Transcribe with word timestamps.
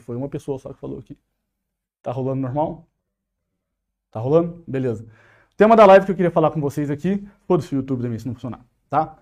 Foi 0.00 0.16
uma 0.16 0.28
pessoa 0.28 0.58
só 0.58 0.72
que 0.72 0.78
falou 0.78 0.98
aqui. 0.98 1.16
Tá 2.02 2.12
rolando 2.12 2.42
normal? 2.42 2.86
Tá 4.10 4.20
rolando? 4.20 4.62
Beleza. 4.66 5.04
O 5.52 5.56
tema 5.56 5.74
da 5.74 5.86
live 5.86 6.04
que 6.04 6.12
eu 6.12 6.16
queria 6.16 6.30
falar 6.30 6.50
com 6.50 6.60
vocês 6.60 6.90
aqui, 6.90 7.26
foda-se 7.46 7.74
o 7.74 7.78
YouTube 7.78 8.02
também 8.02 8.18
se 8.18 8.26
não 8.26 8.34
funcionar, 8.34 8.64
tá? 8.90 9.18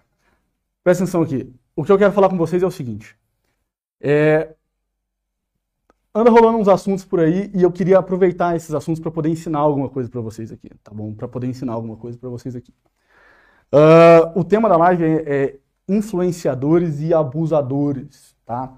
Presta 0.82 1.04
atenção 1.04 1.22
aqui. 1.22 1.54
O 1.76 1.84
que 1.84 1.92
eu 1.92 1.98
quero 1.98 2.12
falar 2.12 2.28
com 2.28 2.36
vocês 2.36 2.62
é 2.62 2.66
o 2.66 2.70
seguinte. 2.70 3.16
É... 4.00 4.54
Anda 6.14 6.30
rolando 6.30 6.58
uns 6.58 6.68
assuntos 6.68 7.04
por 7.04 7.20
aí 7.20 7.50
e 7.54 7.62
eu 7.62 7.72
queria 7.72 7.98
aproveitar 7.98 8.54
esses 8.54 8.72
assuntos 8.74 9.00
para 9.00 9.10
poder 9.10 9.28
ensinar 9.28 9.60
alguma 9.60 9.88
coisa 9.88 10.08
para 10.08 10.20
vocês 10.20 10.52
aqui, 10.52 10.68
tá 10.82 10.92
bom? 10.92 11.14
Para 11.14 11.26
poder 11.26 11.46
ensinar 11.48 11.72
alguma 11.72 11.96
coisa 11.96 12.18
para 12.18 12.28
vocês 12.28 12.54
aqui. 12.54 12.72
Uh, 13.72 14.38
o 14.38 14.44
tema 14.44 14.68
da 14.68 14.76
live 14.76 15.04
é, 15.04 15.22
é 15.26 15.58
influenciadores 15.88 17.00
e 17.00 17.12
abusadores, 17.12 18.36
tá? 18.44 18.72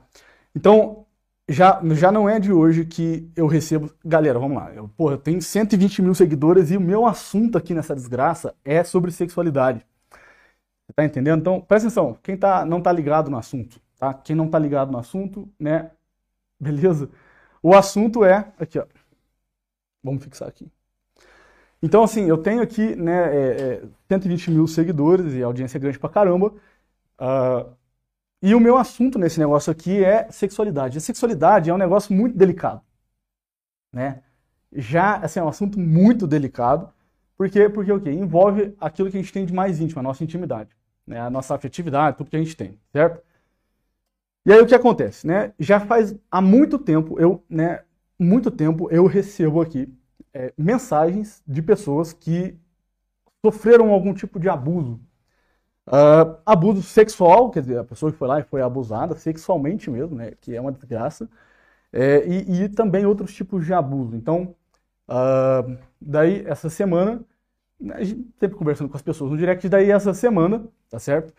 Então, 0.54 1.05
já, 1.48 1.80
já 1.94 2.10
não 2.10 2.28
é 2.28 2.40
de 2.40 2.52
hoje 2.52 2.84
que 2.84 3.30
eu 3.36 3.46
recebo. 3.46 3.90
Galera, 4.04 4.38
vamos 4.38 4.56
lá. 4.56 4.72
Eu, 4.74 4.88
porra, 4.88 5.14
eu 5.14 5.18
tenho 5.18 5.40
120 5.40 6.02
mil 6.02 6.14
seguidores 6.14 6.70
e 6.70 6.76
o 6.76 6.80
meu 6.80 7.06
assunto 7.06 7.56
aqui 7.56 7.72
nessa 7.74 7.94
desgraça 7.94 8.54
é 8.64 8.82
sobre 8.82 9.12
sexualidade. 9.12 9.86
Tá 10.94 11.04
entendendo? 11.04 11.40
Então, 11.40 11.60
presta 11.60 11.88
atenção. 11.88 12.18
Quem 12.22 12.36
tá, 12.36 12.64
não 12.64 12.80
tá 12.80 12.92
ligado 12.92 13.30
no 13.30 13.36
assunto, 13.36 13.80
tá? 13.98 14.14
Quem 14.14 14.34
não 14.34 14.48
tá 14.48 14.58
ligado 14.58 14.90
no 14.90 14.98
assunto, 14.98 15.48
né? 15.58 15.90
Beleza? 16.58 17.10
O 17.62 17.74
assunto 17.74 18.24
é. 18.24 18.52
Aqui, 18.58 18.78
ó. 18.78 18.86
Vamos 20.02 20.24
fixar 20.24 20.48
aqui. 20.48 20.70
Então, 21.82 22.02
assim, 22.02 22.24
eu 22.28 22.38
tenho 22.38 22.62
aqui, 22.62 22.96
né, 22.96 23.36
é, 23.36 23.82
é, 23.82 23.88
120 24.08 24.50
mil 24.50 24.66
seguidores 24.66 25.34
e 25.34 25.42
audiência 25.42 25.78
é 25.78 25.80
grande 25.80 25.98
pra 25.98 26.08
caramba. 26.08 26.52
Uh, 27.20 27.75
e 28.42 28.54
o 28.54 28.60
meu 28.60 28.76
assunto 28.76 29.18
nesse 29.18 29.38
negócio 29.38 29.70
aqui 29.70 30.04
é 30.04 30.30
sexualidade. 30.30 30.98
A 30.98 31.00
sexualidade 31.00 31.70
é 31.70 31.74
um 31.74 31.78
negócio 31.78 32.14
muito 32.14 32.36
delicado, 32.36 32.82
né? 33.92 34.22
Já, 34.72 35.16
assim, 35.16 35.40
é 35.40 35.42
um 35.42 35.48
assunto 35.48 35.78
muito 35.78 36.26
delicado, 36.26 36.92
porque, 37.36 37.68
porque 37.68 37.92
o 37.92 38.00
quê? 38.00 38.10
Envolve 38.10 38.74
aquilo 38.80 39.10
que 39.10 39.16
a 39.16 39.20
gente 39.20 39.32
tem 39.32 39.46
de 39.46 39.52
mais 39.52 39.80
íntimo, 39.80 40.00
a 40.00 40.02
nossa 40.02 40.22
intimidade, 40.24 40.70
né? 41.06 41.20
A 41.20 41.30
nossa 41.30 41.54
afetividade, 41.54 42.16
tudo 42.16 42.30
que 42.30 42.36
a 42.36 42.42
gente 42.42 42.56
tem, 42.56 42.78
certo? 42.92 43.22
E 44.44 44.52
aí 44.52 44.60
o 44.60 44.66
que 44.66 44.74
acontece, 44.74 45.26
né? 45.26 45.52
Já 45.58 45.80
faz 45.80 46.14
há 46.30 46.40
muito 46.40 46.78
tempo, 46.78 47.18
eu, 47.18 47.44
né, 47.48 47.82
muito 48.18 48.50
tempo 48.50 48.88
eu 48.90 49.06
recebo 49.06 49.60
aqui 49.60 49.92
é, 50.32 50.52
mensagens 50.56 51.42
de 51.46 51.62
pessoas 51.62 52.12
que 52.12 52.56
sofreram 53.44 53.90
algum 53.90 54.14
tipo 54.14 54.38
de 54.38 54.48
abuso 54.48 55.00
Uh, 55.86 56.36
abuso 56.44 56.82
sexual, 56.82 57.50
quer 57.50 57.60
dizer, 57.60 57.78
a 57.78 57.84
pessoa 57.84 58.10
que 58.10 58.18
foi 58.18 58.26
lá 58.26 58.40
e 58.40 58.42
foi 58.42 58.60
abusada 58.60 59.14
sexualmente 59.16 59.88
mesmo, 59.88 60.16
né, 60.16 60.32
que 60.40 60.54
é 60.54 60.60
uma 60.60 60.72
desgraça, 60.72 61.28
é, 61.92 62.26
e, 62.26 62.64
e, 62.64 62.68
também 62.68 63.06
outros 63.06 63.32
tipos 63.32 63.64
de 63.64 63.72
abuso. 63.72 64.16
Então, 64.16 64.54
uh, 65.08 65.78
daí 66.00 66.44
essa 66.46 66.68
semana, 66.68 67.22
a 67.92 68.02
gente 68.02 68.28
sempre 68.40 68.56
conversando 68.58 68.88
com 68.90 68.96
as 68.96 69.02
pessoas 69.02 69.30
no 69.30 69.38
direct, 69.38 69.68
daí 69.68 69.90
essa 69.90 70.12
semana, 70.12 70.66
tá 70.90 70.98
certo? 70.98 71.32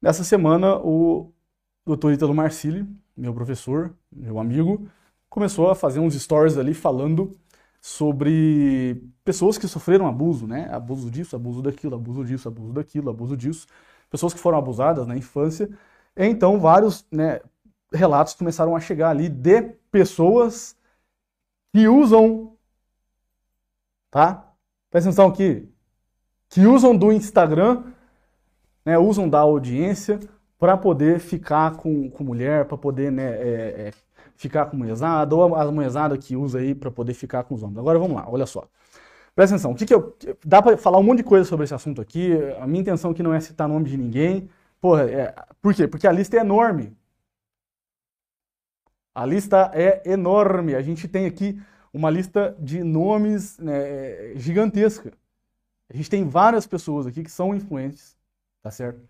Nessa 0.00 0.24
semana, 0.24 0.76
o 0.78 1.32
doutor 1.84 2.12
Ítalo 2.12 2.34
Marcili, 2.34 2.86
meu 3.16 3.34
professor, 3.34 3.92
meu 4.12 4.38
amigo, 4.38 4.88
começou 5.28 5.70
a 5.70 5.74
fazer 5.74 6.00
uns 6.00 6.14
stories 6.14 6.56
ali 6.58 6.74
falando 6.74 7.36
sobre 7.84 8.98
pessoas 9.22 9.58
que 9.58 9.68
sofreram 9.68 10.06
abuso, 10.06 10.46
né? 10.46 10.70
Abuso 10.72 11.10
disso, 11.10 11.36
abuso 11.36 11.60
daquilo, 11.60 11.94
abuso 11.94 12.24
disso, 12.24 12.48
abuso 12.48 12.72
daquilo, 12.72 13.10
abuso 13.10 13.36
disso. 13.36 13.66
Pessoas 14.08 14.32
que 14.32 14.40
foram 14.40 14.56
abusadas 14.56 15.06
na 15.06 15.14
infância. 15.14 15.68
Então, 16.16 16.58
vários 16.58 17.04
né, 17.12 17.42
relatos 17.92 18.32
começaram 18.32 18.74
a 18.74 18.80
chegar 18.80 19.10
ali 19.10 19.28
de 19.28 19.60
pessoas 19.90 20.74
que 21.74 21.86
usam, 21.86 22.56
tá? 24.10 24.50
Presta 24.90 25.10
atenção 25.10 25.28
aqui, 25.28 25.70
que 26.48 26.64
usam 26.64 26.96
do 26.96 27.12
Instagram, 27.12 27.82
né, 28.82 28.96
usam 28.96 29.28
da 29.28 29.40
audiência 29.40 30.20
para 30.58 30.74
poder 30.74 31.20
ficar 31.20 31.76
com, 31.76 32.08
com 32.08 32.24
mulher, 32.24 32.64
para 32.64 32.78
poder 32.78 33.12
né, 33.12 33.26
é, 33.26 33.88
é, 33.88 33.92
ficar 34.36 34.66
com 34.66 34.76
mulherzada, 34.76 35.34
ou 35.34 35.54
a 35.54 35.70
mulherzada 35.70 36.16
que 36.18 36.36
usa 36.36 36.58
aí 36.58 36.74
para 36.74 36.90
poder 36.90 37.14
ficar 37.14 37.44
com 37.44 37.54
os 37.54 37.62
homens. 37.62 37.78
Agora 37.78 37.98
vamos 37.98 38.16
lá, 38.16 38.28
olha 38.28 38.46
só. 38.46 38.68
Presta 39.34 39.56
atenção, 39.56 39.72
o 39.72 39.74
que, 39.74 39.84
que 39.86 39.94
eu. 39.94 40.16
Dá 40.44 40.62
para 40.62 40.76
falar 40.76 40.98
um 40.98 41.02
monte 41.02 41.18
de 41.18 41.24
coisa 41.24 41.44
sobre 41.44 41.64
esse 41.64 41.74
assunto 41.74 42.00
aqui. 42.00 42.32
A 42.60 42.66
minha 42.66 42.80
intenção 42.80 43.10
aqui 43.10 43.22
não 43.22 43.34
é 43.34 43.40
citar 43.40 43.68
nome 43.68 43.88
de 43.88 43.96
ninguém. 43.96 44.48
Porra, 44.80 45.10
é, 45.10 45.34
por 45.60 45.74
quê? 45.74 45.88
Porque 45.88 46.06
a 46.06 46.12
lista 46.12 46.36
é 46.36 46.40
enorme. 46.40 46.96
A 49.14 49.26
lista 49.26 49.70
é 49.74 50.02
enorme. 50.04 50.74
A 50.74 50.82
gente 50.82 51.08
tem 51.08 51.26
aqui 51.26 51.60
uma 51.92 52.10
lista 52.10 52.56
de 52.58 52.82
nomes 52.82 53.58
né, 53.58 54.36
gigantesca. 54.36 55.12
A 55.88 55.96
gente 55.96 56.10
tem 56.10 56.28
várias 56.28 56.66
pessoas 56.66 57.06
aqui 57.06 57.22
que 57.22 57.30
são 57.30 57.54
influentes, 57.54 58.16
tá 58.62 58.70
certo? 58.70 59.00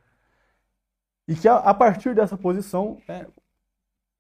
E 1.27 1.35
que 1.35 1.49
a, 1.49 1.57
a 1.57 1.75
partir 1.75 2.15
dessa 2.15 2.37
posição 2.37 3.01
é, 3.09 3.27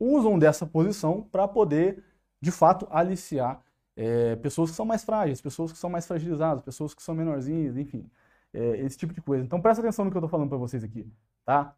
usam 0.04 0.38
dessa 0.38 0.66
posição 0.66 1.22
para 1.22 1.48
poder, 1.48 2.04
de 2.40 2.50
fato, 2.50 2.86
aliciar 2.90 3.62
é, 3.96 4.36
pessoas 4.36 4.70
que 4.70 4.76
são 4.76 4.84
mais 4.84 5.04
frágeis, 5.04 5.40
pessoas 5.40 5.72
que 5.72 5.78
são 5.78 5.88
mais 5.88 6.06
fragilizadas, 6.06 6.62
pessoas 6.62 6.94
que 6.94 7.02
são 7.02 7.14
menorzinhas, 7.14 7.76
enfim, 7.76 8.08
é, 8.52 8.78
esse 8.80 8.96
tipo 8.98 9.14
de 9.14 9.20
coisa. 9.20 9.44
Então 9.44 9.60
presta 9.60 9.82
atenção 9.82 10.04
no 10.04 10.10
que 10.10 10.16
eu 10.16 10.20
estou 10.20 10.28
falando 10.28 10.48
para 10.48 10.58
vocês 10.58 10.84
aqui, 10.84 11.10
tá? 11.44 11.74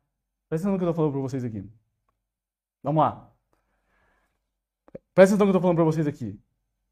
Presta 0.49 0.67
atenção 0.67 0.73
no 0.73 0.79
que 0.79 0.85
eu 0.85 0.91
estou 0.91 0.95
falando 0.95 1.13
para 1.13 1.21
vocês 1.21 1.45
aqui. 1.45 1.65
Vamos 2.83 3.01
lá. 3.03 3.31
Presta 5.15 5.35
atenção 5.35 5.47
no 5.47 5.53
que 5.53 5.57
eu 5.57 5.59
estou 5.59 5.61
falando 5.61 5.77
para 5.77 5.85
vocês 5.85 6.07
aqui. 6.07 6.39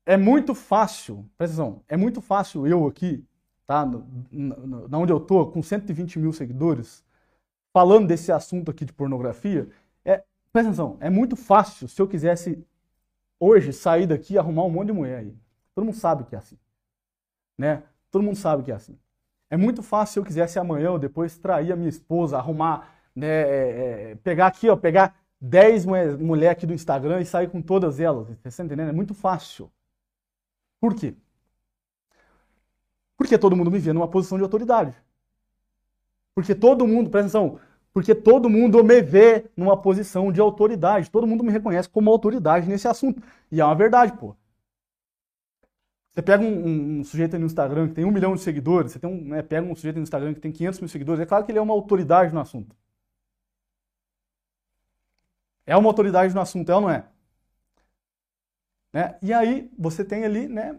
É 0.06 0.17
muito 0.17 0.55
fácil, 0.55 1.28
presta 1.37 1.56
atenção, 1.62 1.83
é 1.89 1.97
muito 1.97 2.21
fácil 2.21 2.67
eu 2.67 2.87
aqui, 2.87 3.27
tá? 3.67 3.87
Na 3.87 4.99
onde 4.99 5.12
eu 5.12 5.19
tô, 5.19 5.47
com 5.47 5.62
120 5.62 6.19
mil 6.19 6.33
seguidores, 6.33 7.03
falando 7.73 8.06
desse 8.06 8.31
assunto 8.31 8.71
aqui 8.71 8.84
de 8.84 8.93
pornografia, 8.93 9.69
Presta 10.55 10.71
atenção, 10.71 10.97
é 11.01 11.11
muito 11.11 11.35
fácil 11.35 11.89
se 11.89 12.01
eu 12.01 12.07
quisesse 12.07 12.65
hoje 13.41 13.73
sair 13.73 14.07
daqui 14.07 14.35
e 14.35 14.39
arrumar 14.39 14.63
um 14.63 14.71
monte 14.71 14.87
de 14.87 14.93
mulher 14.93 15.19
aí. 15.19 15.37
Todo 15.75 15.85
mundo 15.85 15.97
sabe 15.97 16.23
que 16.23 16.37
é 16.37 16.39
assim. 16.39 16.57
Né? 17.59 17.83
Todo 18.09 18.23
mundo 18.23 18.37
sabe 18.37 18.63
que 18.63 18.71
é 18.71 18.75
assim. 18.77 18.97
É 19.51 19.57
muito 19.57 19.83
fácil 19.83 20.13
se 20.13 20.19
eu 20.21 20.25
quisesse 20.25 20.57
amanhã 20.57 20.93
ou 20.93 20.99
depois 21.01 21.37
trair 21.37 21.73
a 21.73 21.77
minha 21.77 21.89
esposa, 21.89 22.39
arrumar, 22.39 22.89
né, 23.17 23.27
é, 23.27 24.13
é, 24.13 24.15
pegar 24.23 24.47
aqui, 24.47 24.69
ó, 24.69 24.77
pegar 24.77 25.21
10 25.41 25.87
mulheres 25.87 26.17
mulher 26.19 26.51
aqui 26.51 26.67
do 26.67 26.73
Instagram 26.73 27.21
e 27.21 27.27
sair 27.27 27.51
com 27.51 27.61
todas 27.61 27.99
elas. 27.99 28.29
Você 28.29 28.47
está 28.47 28.63
entendendo? 28.63 28.91
É 28.91 28.93
muito 28.93 29.13
fácil. 29.13 29.69
Por 30.81 30.95
quê? 30.95 31.17
Porque 33.17 33.37
todo 33.37 33.57
mundo 33.57 33.73
me 33.73 33.81
vê 33.81 33.93
numa 33.93 34.07
posição 34.07 34.39
de 34.39 34.45
autoridade. 34.45 34.95
Porque 36.33 36.55
todo 36.55 36.87
mundo, 36.87 37.11
presta 37.11 37.39
atenção, 37.39 37.59
porque 37.94 38.12
todo 38.12 38.50
mundo 38.50 38.82
me 38.82 39.00
vê 39.00 39.49
numa 39.56 39.81
posição 39.81 40.32
de 40.32 40.41
autoridade, 40.41 41.09
todo 41.09 41.28
mundo 41.28 41.44
me 41.44 41.53
reconhece 41.53 41.88
como 41.88 42.10
autoridade 42.10 42.69
nesse 42.69 42.88
assunto. 42.88 43.22
E 43.53 43.60
é 43.60 43.65
uma 43.65 43.77
verdade, 43.77 44.12
pô. 44.19 44.37
Você 46.10 46.21
pega 46.21 46.43
um, 46.43 46.66
um, 46.66 47.00
um 47.00 47.05
sujeito 47.05 47.38
no 47.38 47.47
Instagram 47.47 47.88
que 47.88 47.94
tem 47.94 48.05
um 48.05 48.10
milhão 48.10 48.34
de 48.34 48.41
seguidores, 48.41 48.93
você 48.93 49.06
um, 49.06 49.25
né, 49.28 49.43
pega 49.43 49.66
um 49.66 49.77
sujeito 49.77 49.97
no 49.97 50.03
Instagram 50.03 50.34
que 50.34 50.41
tem 50.41 50.50
500 50.50 50.81
mil 50.81 50.88
seguidores, 50.88 51.21
é 51.21 51.27
claro 51.27 51.44
que 51.44 51.53
ele 51.53 51.59
é 51.59 51.62
uma 51.62 51.72
autoridade 51.72 52.34
no 52.34 52.41
assunto. 52.41 52.77
É 55.65 55.76
uma 55.76 55.88
autoridade 55.88 56.34
no 56.34 56.41
assunto, 56.41 56.71
é 56.71 56.75
ou 56.75 56.81
não 56.81 56.91
é? 56.91 57.06
Né? 58.93 59.16
E 59.22 59.32
aí 59.32 59.71
você 59.78 60.05
tem 60.05 60.25
ali 60.25 60.49
né, 60.49 60.78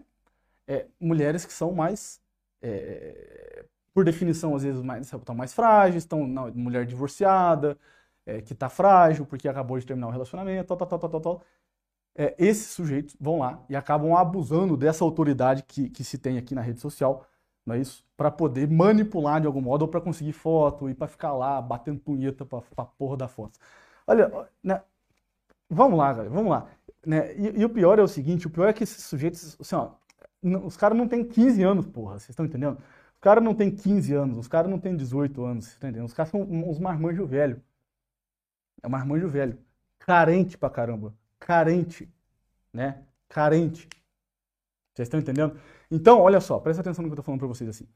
é, 0.68 0.86
mulheres 1.00 1.46
que 1.46 1.54
são 1.54 1.72
mais 1.72 2.22
é, 2.62 3.66
por 3.96 4.04
definição, 4.04 4.54
às 4.56 4.64
vezes 4.64 4.82
mais, 4.84 5.12
estão 5.14 5.34
mais 5.34 5.54
frágeis, 5.54 6.04
estão 6.04 6.28
não, 6.28 6.52
mulher 6.54 6.86
divorciada, 6.86 7.78
é, 8.26 8.42
que 8.42 8.52
está 8.54 8.70
frágil 8.70 9.26
porque 9.26 9.48
acabou 9.48 9.80
de 9.80 9.86
terminar 9.86 10.08
o 10.08 10.12
relacionamento, 10.12 10.68
tal, 10.68 10.78
tal, 10.86 11.00
tal, 11.00 11.10
tal, 11.10 11.22
tal. 11.22 11.44
É, 12.18 12.36
esses 12.38 12.68
sujeitos 12.68 13.16
vão 13.20 13.40
lá 13.40 13.64
e 13.70 13.76
acabam 13.76 14.16
abusando 14.16 14.76
dessa 14.76 15.04
autoridade 15.04 15.64
que, 15.64 15.90
que 15.90 16.04
se 16.04 16.18
tem 16.18 16.38
aqui 16.38 16.54
na 16.54 16.62
rede 16.62 16.82
social, 16.82 17.26
não 17.66 17.76
é 17.76 17.80
isso? 17.80 18.06
Para 18.18 18.30
poder 18.32 18.70
manipular 18.70 19.40
de 19.40 19.48
algum 19.48 19.62
modo 19.62 19.84
ou 19.84 19.88
para 19.88 20.02
conseguir 20.02 20.34
foto 20.34 20.90
e 20.90 20.94
para 20.94 21.08
ficar 21.08 21.34
lá 21.34 21.62
batendo 21.62 22.00
punheta 22.00 22.46
para 22.46 22.62
a 22.78 22.86
porra 22.86 23.18
da 23.18 23.28
foto. 23.30 23.58
Olha, 24.08 24.30
né, 24.64 24.82
vamos 25.70 25.98
lá, 25.98 26.12
galera, 26.12 26.30
vamos 26.30 26.52
lá. 26.52 26.68
Né, 27.06 27.34
e, 27.38 27.62
e, 27.62 27.66
o 27.66 27.70
pior 27.70 27.98
é 28.00 28.04
o 28.04 28.08
seguinte, 28.10 28.48
o 28.48 28.50
pior 28.50 28.68
é 28.68 28.74
que 28.74 28.84
esses 28.84 29.06
sujeitos, 29.06 29.58
assim, 29.60 29.76
ó, 29.76 29.92
os 30.66 30.78
caras 30.78 30.98
não 30.98 31.08
têm 31.08 31.24
15 31.24 31.64
anos, 31.64 31.86
porra, 31.86 32.20
vocês 32.20 32.30
estão 32.32 32.46
entendendo? 32.46 32.78
Caras 33.26 33.44
não 33.44 33.56
tem 33.56 33.72
15 33.72 34.14
anos, 34.14 34.38
os 34.38 34.48
caras 34.48 34.70
não 34.70 34.80
tem 34.80 34.96
18 34.96 35.44
anos, 35.44 35.76
tá 35.80 35.88
entendendo? 35.88 36.06
Os 36.06 36.14
caras 36.14 36.30
são 36.30 36.44
uns 36.44 36.78
marmanjos 36.78 37.28
velho. 37.28 37.60
É 38.84 38.88
um 38.88 38.90
marmanjo 38.92 39.28
velho. 39.28 39.58
Carente 39.98 40.56
pra 40.56 40.70
caramba. 40.70 41.12
Carente. 41.40 42.08
Né? 42.72 43.02
Carente. 43.28 43.90
Vocês 44.94 45.08
estão 45.08 45.20
entendendo? 45.20 45.60
Então, 45.90 46.20
olha 46.20 46.40
só, 46.40 46.60
presta 46.60 46.82
atenção 46.82 47.02
no 47.02 47.10
que 47.10 47.14
eu 47.14 47.18
tô 47.18 47.24
falando 47.24 47.40
pra 47.40 47.48
vocês 47.48 47.68
assim. 47.68 47.88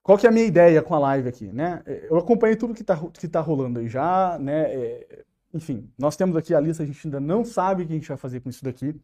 Qual 0.00 0.16
que 0.16 0.26
é 0.26 0.30
a 0.30 0.32
minha 0.32 0.46
ideia 0.46 0.80
com 0.80 0.94
a 0.94 0.98
live 1.00 1.28
aqui, 1.28 1.48
né? 1.48 1.82
Eu 1.84 2.16
acompanhei 2.16 2.54
tudo 2.54 2.72
que 2.72 2.84
tá, 2.84 2.96
que 2.96 3.26
tá 3.26 3.40
rolando 3.40 3.80
aí 3.80 3.88
já, 3.88 4.38
né? 4.38 4.72
É, 4.72 5.24
enfim, 5.52 5.90
nós 5.98 6.14
temos 6.14 6.36
aqui 6.36 6.54
a 6.54 6.60
lista, 6.60 6.84
a 6.84 6.86
gente 6.86 7.04
ainda 7.04 7.18
não 7.18 7.44
sabe 7.44 7.82
o 7.82 7.86
que 7.86 7.92
a 7.92 7.96
gente 7.96 8.08
vai 8.08 8.16
fazer 8.16 8.38
com 8.38 8.48
isso 8.48 8.62
daqui, 8.62 8.94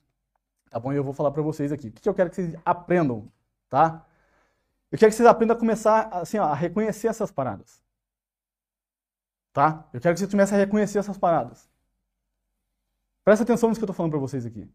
tá 0.71 0.79
bom? 0.79 0.93
E 0.93 0.97
eu 0.97 1.03
vou 1.03 1.13
falar 1.13 1.33
para 1.33 1.43
vocês 1.43 1.73
aqui. 1.73 1.89
O 1.89 1.93
que 1.93 2.09
eu 2.09 2.15
quero 2.15 2.31
que 2.31 2.37
vocês 2.37 2.55
aprendam, 2.65 3.27
tá? 3.69 4.07
Eu 4.91 4.99
quero 4.99 5.11
que 5.11 5.17
vocês 5.17 5.29
aprendam 5.29 5.57
a 5.57 5.59
começar, 5.59 6.09
assim, 6.13 6.39
ó, 6.39 6.45
a 6.45 6.55
reconhecer 6.55 7.09
essas 7.09 7.31
paradas. 7.31 7.83
Tá? 9.53 9.89
Eu 9.93 10.01
quero 10.01 10.15
que 10.15 10.21
vocês 10.21 10.31
comecem 10.31 10.57
a 10.57 10.61
reconhecer 10.61 10.99
essas 10.99 11.19
paradas. 11.19 11.69
Presta 13.25 13.45
atenção 13.45 13.69
no 13.69 13.75
que 13.75 13.81
eu 13.81 13.85
estou 13.85 13.95
falando 13.95 14.13
para 14.13 14.21
vocês 14.21 14.45
aqui. 14.47 14.69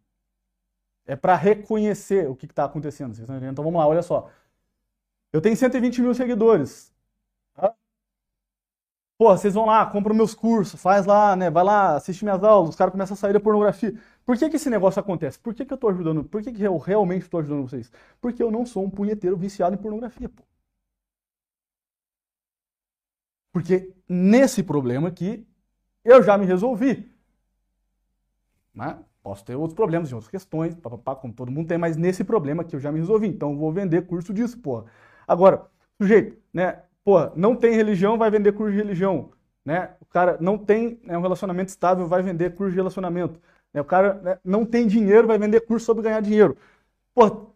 É 1.06 1.16
para 1.16 1.36
reconhecer 1.36 2.30
o 2.30 2.36
que 2.36 2.46
está 2.46 2.66
acontecendo. 2.66 3.10
Vocês 3.10 3.24
estão 3.24 3.36
entendendo? 3.36 3.54
Então 3.54 3.66
vamos 3.66 3.80
lá, 3.80 3.88
olha 3.88 4.02
só. 4.02 4.30
Eu 5.32 5.42
tenho 5.42 5.56
120 5.56 6.02
mil 6.02 6.14
seguidores. 6.14 6.96
Pô, 9.18 9.30
vocês 9.36 9.54
vão 9.54 9.66
lá, 9.66 9.86
compram 9.86 10.14
meus 10.14 10.34
cursos, 10.36 10.82
faz 10.82 11.06
lá, 11.06 11.36
né? 11.38 11.50
Vai 11.50 11.64
lá, 11.64 11.96
assiste 11.96 12.26
minhas 12.26 12.44
aulas, 12.44 12.72
os 12.72 12.76
caras 12.76 12.92
começam 12.92 13.14
a 13.14 13.18
sair 13.18 13.32
da 13.32 13.40
pornografia. 13.40 13.94
Por 14.26 14.38
que, 14.38 14.50
que 14.50 14.56
esse 14.56 14.70
negócio 14.70 15.00
acontece? 15.00 15.40
Por 15.40 15.54
que, 15.54 15.64
que 15.66 15.74
eu 15.74 15.78
tô 15.78 15.88
ajudando? 15.88 16.24
Por 16.24 16.42
que, 16.42 16.52
que 16.52 16.64
eu 16.64 16.78
realmente 16.78 17.24
estou 17.24 17.40
ajudando 17.40 17.70
vocês? 17.70 17.92
Porque 18.20 18.42
eu 18.42 18.50
não 18.50 18.66
sou 18.66 18.84
um 18.84 18.90
punheteiro 18.90 19.38
viciado 19.38 19.76
em 19.76 19.78
pornografia, 19.78 20.28
pô. 20.28 20.44
Porque 23.54 23.94
nesse 24.10 24.64
problema 24.64 25.08
aqui, 25.08 25.48
eu 26.04 26.22
já 26.24 26.38
me 26.38 26.46
resolvi. 26.46 27.10
Né? 28.74 28.98
Posso 29.24 29.46
ter 29.46 29.56
outros 29.56 29.76
problemas 29.76 30.12
outras 30.12 30.30
questões, 30.30 30.76
papapá, 30.76 31.16
como 31.16 31.34
todo 31.34 31.52
mundo 31.52 31.68
tem, 31.68 31.78
mas 31.78 31.96
nesse 31.96 32.24
problema 32.24 32.64
aqui 32.64 32.76
eu 32.76 32.80
já 32.80 32.92
me 32.92 33.00
resolvi. 33.00 33.28
Então 33.28 33.58
vou 33.58 33.72
vender 33.72 34.06
curso 34.08 34.34
disso, 34.34 34.60
porra. 34.60 34.86
Agora, 35.28 35.68
sujeito, 36.00 36.38
né? 36.54 36.84
Porra, 37.04 37.32
não 37.36 37.56
tem 37.56 37.74
religião, 37.74 38.18
vai 38.18 38.30
vender 38.30 38.52
curso 38.54 38.72
de 38.72 38.78
religião. 38.78 39.32
Né? 39.64 39.96
O 40.02 40.06
cara 40.06 40.38
não 40.42 40.58
tem 40.58 41.00
né, 41.04 41.18
um 41.18 41.22
relacionamento 41.22 41.70
estável, 41.70 42.08
vai 42.08 42.22
vender 42.22 42.56
curso 42.56 42.72
de 42.72 42.78
relacionamento. 42.78 43.40
Né? 43.76 43.82
O 43.82 43.86
cara 43.86 44.14
né, 44.22 44.40
não 44.44 44.66
tem 44.66 44.88
dinheiro, 44.88 45.28
vai 45.28 45.38
vender 45.38 45.60
curso 45.62 45.86
sobre 45.86 46.04
ganhar 46.04 46.22
dinheiro. 46.22 46.58
Pô, 47.14 47.54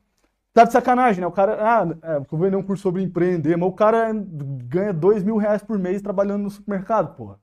tá 0.54 0.66
de 0.66 0.74
sacanagem, 0.74 1.21
né? 1.21 1.27
O 1.27 1.31
cara, 1.31 1.57
ah, 1.62 1.88
é, 2.04 2.19
vou 2.19 2.39
vender 2.42 2.57
um 2.57 2.63
curso 2.63 2.83
sobre 2.83 3.01
empreender, 3.01 3.56
mas 3.57 3.69
o 3.69 3.74
cara 3.74 4.12
ganha 4.13 4.94
dois 4.94 5.24
mil 5.24 5.38
reais 5.38 5.63
por 5.63 5.80
mês 5.80 6.01
trabalhando 6.01 6.44
no 6.44 6.50
supermercado, 6.51 7.16
porra. 7.16 7.39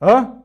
Hã? 0.00 0.42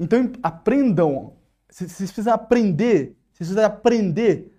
Então 0.00 0.32
aprendam. 0.42 1.36
Vocês 1.68 2.10
precisam 2.10 2.32
aprender. 2.34 3.16
Vocês 3.32 3.50
precisam 3.50 3.66
aprender 3.66 4.50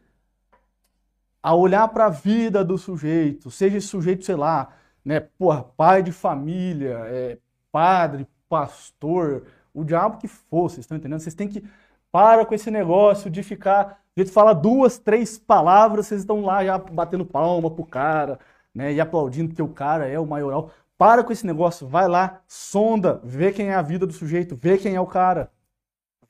a 1.41 1.55
olhar 1.55 1.87
para 1.87 2.05
a 2.07 2.09
vida 2.09 2.63
do 2.63 2.77
sujeito, 2.77 3.49
seja 3.49 3.77
esse 3.77 3.87
sujeito, 3.87 4.25
sei 4.25 4.35
lá, 4.35 4.73
né, 5.05 5.21
porra, 5.21 5.63
pai 5.63 6.03
de 6.03 6.11
família, 6.11 6.99
é, 7.05 7.37
padre, 7.71 8.27
pastor, 8.49 9.45
o 9.73 9.83
diabo 9.83 10.17
que 10.17 10.27
for, 10.27 10.69
vocês 10.69 10.79
estão 10.79 10.97
entendendo? 10.97 11.19
Vocês 11.19 11.35
têm 11.35 11.47
que 11.47 11.63
para 12.11 12.45
com 12.45 12.55
esse 12.55 12.71
negócio 12.71 13.29
de 13.29 13.43
ficar, 13.43 14.01
a 14.15 14.19
gente 14.19 14.31
fala 14.31 14.53
duas, 14.53 14.97
três 14.97 15.37
palavras, 15.37 16.07
vocês 16.07 16.21
estão 16.21 16.41
lá 16.41 16.65
já 16.65 16.77
batendo 16.77 17.25
palma 17.25 17.69
pro 17.69 17.85
cara, 17.85 18.39
né, 18.73 18.93
e 18.93 18.99
aplaudindo 18.99 19.53
que 19.53 19.61
o 19.61 19.67
cara 19.67 20.07
é 20.07 20.19
o 20.19 20.25
maioral. 20.25 20.71
Para 20.97 21.23
com 21.23 21.31
esse 21.31 21.45
negócio, 21.45 21.87
vai 21.87 22.07
lá, 22.07 22.41
sonda, 22.47 23.21
vê 23.23 23.51
quem 23.51 23.69
é 23.69 23.75
a 23.75 23.81
vida 23.81 24.07
do 24.07 24.13
sujeito, 24.13 24.55
vê 24.55 24.77
quem 24.77 24.95
é 24.95 25.01
o 25.01 25.05
cara, 25.05 25.51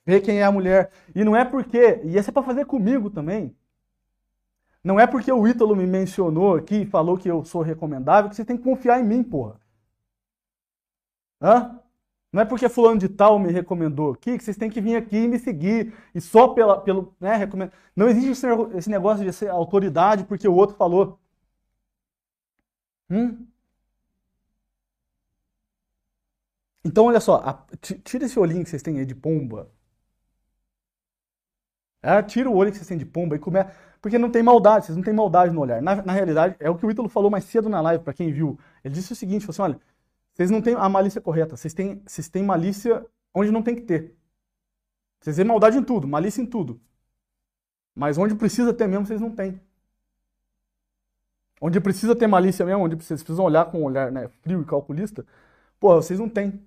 vê 0.06 0.20
quem 0.20 0.40
é 0.40 0.44
a 0.44 0.52
mulher. 0.52 0.92
E 1.16 1.24
não 1.24 1.36
é 1.36 1.46
porque, 1.46 2.02
e 2.04 2.18
isso 2.18 2.30
é 2.30 2.34
para 2.34 2.44
fazer 2.44 2.66
comigo 2.66 3.10
também. 3.10 3.56
Não 4.84 5.00
é 5.00 5.08
porque 5.08 5.32
o 5.32 5.48
Ítalo 5.48 5.76
me 5.76 5.86
mencionou 5.86 6.56
aqui 6.56 6.82
e 6.82 6.86
falou 6.86 7.18
que 7.18 7.30
eu 7.30 7.44
sou 7.46 7.62
recomendável 7.62 8.30
que 8.30 8.36
você 8.36 8.46
tem 8.46 8.58
que 8.58 8.64
confiar 8.64 9.00
em 9.00 9.04
mim, 9.04 9.24
porra. 9.24 9.60
Hã? 11.42 11.80
Não 12.32 12.42
é 12.42 12.46
porque 12.46 12.70
fulano 12.70 13.00
de 13.00 13.10
tal 13.10 13.40
me 13.40 13.52
recomendou 13.52 14.12
aqui 14.14 14.38
que 14.38 14.44
vocês 14.44 14.58
têm 14.58 14.70
que 14.70 14.82
vir 14.82 14.96
aqui 14.96 15.18
e 15.18 15.28
me 15.28 15.40
seguir. 15.40 15.94
E 16.14 16.22
só 16.22 16.50
pela, 16.50 16.80
pelo. 16.82 17.16
Né, 17.20 17.36
recomend... 17.36 17.72
Não 17.96 18.08
existe 18.10 18.46
esse 18.76 18.90
negócio 18.90 19.24
de 19.26 19.34
ser 19.34 19.50
autoridade 19.50 20.26
porque 20.26 20.48
o 20.48 20.54
outro 20.54 20.76
falou. 20.76 21.20
Hum? 23.10 23.48
Então, 26.84 27.06
olha 27.06 27.20
só, 27.20 27.36
a, 27.38 27.66
tira 28.04 28.26
esse 28.26 28.40
olhinho 28.40 28.64
que 28.64 28.70
vocês 28.70 28.82
têm 28.82 28.98
aí 29.00 29.06
de 29.06 29.14
pomba. 29.16 29.70
É, 32.02 32.22
tira 32.24 32.50
o 32.50 32.56
olho 32.56 32.72
que 32.72 32.78
vocês 32.78 32.88
têm 32.88 32.98
de 32.98 33.06
pomba 33.06 33.36
e 33.36 33.40
começa. 33.40 33.72
Porque 34.02 34.18
não 34.18 34.30
tem 34.32 34.44
maldade, 34.44 34.86
vocês 34.86 34.96
não 34.96 35.04
têm 35.04 35.14
maldade 35.14 35.54
no 35.54 35.62
olhar. 35.62 35.82
Na, 35.82 35.96
na 35.96 36.14
realidade, 36.14 36.56
é 36.60 36.70
o 36.70 36.76
que 36.78 36.86
o 36.86 36.92
Ítalo 36.92 37.10
falou 37.10 37.30
mais 37.30 37.44
cedo 37.46 37.68
na 37.68 37.82
live, 37.82 38.04
para 38.04 38.14
quem 38.14 38.32
viu. 38.32 38.58
Ele 38.84 38.94
disse 38.94 39.12
o 39.14 39.16
seguinte: 39.16 39.50
assim, 39.50 39.62
olha, 39.62 39.80
vocês 40.38 40.52
não 40.52 40.62
têm 40.62 40.76
a 40.76 40.88
malícia 40.88 41.20
correta, 41.20 41.58
vocês 41.58 41.74
têm, 41.74 42.00
vocês 42.06 42.30
têm 42.30 42.44
malícia 42.44 43.04
onde 43.34 43.52
não 43.52 43.64
tem 43.64 43.74
que 43.74 43.82
ter. 43.82 44.16
Vocês 45.20 45.36
têm 45.36 45.44
maldade 45.44 45.80
em 45.80 45.84
tudo, 45.84 46.08
malícia 46.08 46.44
em 46.44 46.46
tudo. 46.46 46.80
Mas 47.96 48.20
onde 48.20 48.36
precisa 48.36 48.72
ter 48.72 48.88
mesmo, 48.88 49.08
vocês 49.08 49.20
não 49.20 49.32
têm. 49.32 49.60
Onde 51.60 51.82
precisa 51.82 52.16
ter 52.16 52.28
malícia 52.28 52.64
mesmo, 52.64 52.84
onde 52.84 52.96
vocês 52.96 53.24
precisam 53.24 53.46
olhar 53.46 53.66
com 53.66 53.82
um 53.82 53.86
olhar 53.86 54.12
né, 54.12 54.28
frio 54.44 54.62
e 54.62 54.66
calculista, 54.66 55.26
pô, 55.80 55.96
vocês 55.96 56.20
não 56.20 56.30
têm. 56.30 56.62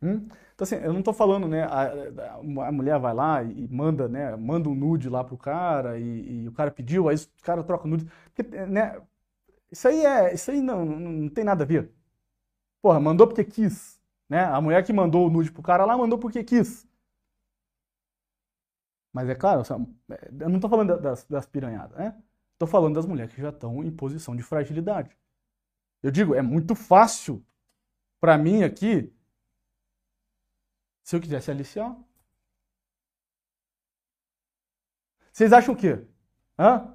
Hum? 0.00 0.28
Então, 0.54 0.64
assim, 0.64 0.76
eu 0.76 0.92
não 0.92 1.00
estou 1.00 1.12
falando, 1.12 1.48
né, 1.48 1.64
a, 1.64 2.38
a, 2.68 2.72
mulher 2.72 2.96
vai 3.00 3.12
lá 3.12 3.42
e 3.42 3.66
manda, 3.68 4.08
né, 4.08 4.36
manda 4.36 4.68
um 4.68 4.74
nude 4.74 5.08
lá 5.08 5.24
pro 5.24 5.36
cara 5.36 5.98
e, 5.98 6.44
e 6.44 6.48
o 6.48 6.52
cara 6.52 6.70
pediu, 6.70 7.08
aí 7.08 7.16
o 7.16 7.42
cara 7.42 7.64
troca 7.64 7.86
o 7.86 7.90
nude. 7.90 8.06
Porque, 8.32 8.56
né, 8.66 9.00
isso 9.70 9.88
aí 9.88 10.04
é, 10.04 10.34
isso 10.34 10.50
aí 10.50 10.60
não, 10.60 10.84
não, 10.84 10.98
não 10.98 11.28
tem 11.28 11.44
nada 11.44 11.64
a 11.64 11.66
ver. 11.66 11.92
Porra, 12.82 13.00
mandou 13.00 13.26
porque 13.28 13.44
quis, 13.44 14.00
né? 14.28 14.44
A 14.44 14.60
mulher 14.60 14.84
que 14.84 14.92
mandou 14.92 15.26
o 15.26 15.30
nude 15.30 15.52
pro 15.52 15.62
cara 15.62 15.84
lá 15.84 15.96
mandou 15.96 16.18
porque 16.18 16.44
quis. 16.44 16.86
Mas 19.12 19.28
é 19.28 19.34
claro, 19.34 19.62
eu 20.40 20.48
não 20.48 20.56
estou 20.56 20.70
falando 20.70 21.00
das, 21.00 21.24
das 21.24 21.46
piranhadas, 21.46 21.98
né? 21.98 22.22
Estou 22.52 22.68
falando 22.68 22.94
das 22.94 23.06
mulheres 23.06 23.34
que 23.34 23.40
já 23.40 23.50
estão 23.50 23.82
em 23.82 23.90
posição 23.90 24.36
de 24.36 24.42
fragilidade. 24.42 25.16
Eu 26.02 26.10
digo, 26.10 26.34
é 26.34 26.42
muito 26.42 26.74
fácil 26.74 27.44
para 28.20 28.38
mim 28.38 28.62
aqui 28.64 29.12
se 31.02 31.16
eu 31.16 31.20
quisesse 31.20 31.50
aliciar. 31.50 31.96
Vocês 35.32 35.52
acham 35.52 35.74
o 35.74 35.76
quê? 35.76 36.04
Hã? 36.58 36.94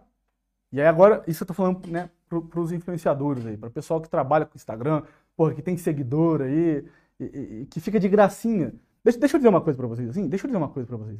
E 0.71 0.81
aí 0.81 0.87
agora, 0.87 1.23
isso 1.27 1.43
eu 1.43 1.47
tô 1.47 1.53
falando, 1.53 1.87
né, 1.87 2.09
para 2.41 2.59
os 2.59 2.71
influenciadores 2.71 3.45
aí, 3.45 3.57
para 3.57 3.69
o 3.69 3.71
pessoal 3.71 4.01
que 4.01 4.09
trabalha 4.09 4.45
com 4.45 4.55
Instagram, 4.55 5.03
porra, 5.35 5.53
que 5.53 5.61
tem 5.61 5.77
seguidor 5.77 6.41
aí, 6.41 6.85
e, 7.19 7.23
e, 7.61 7.65
que 7.67 7.79
fica 7.79 7.99
de 7.99 8.09
gracinha. 8.09 8.73
Deixa, 9.03 9.19
deixa 9.19 9.35
eu 9.35 9.39
dizer 9.39 9.49
uma 9.49 9.61
coisa 9.61 9.77
para 9.77 9.87
vocês, 9.87 10.09
assim, 10.09 10.27
deixa 10.27 10.45
eu 10.45 10.49
dizer 10.49 10.57
uma 10.57 10.69
coisa 10.69 10.87
para 10.87 10.97
vocês. 10.97 11.19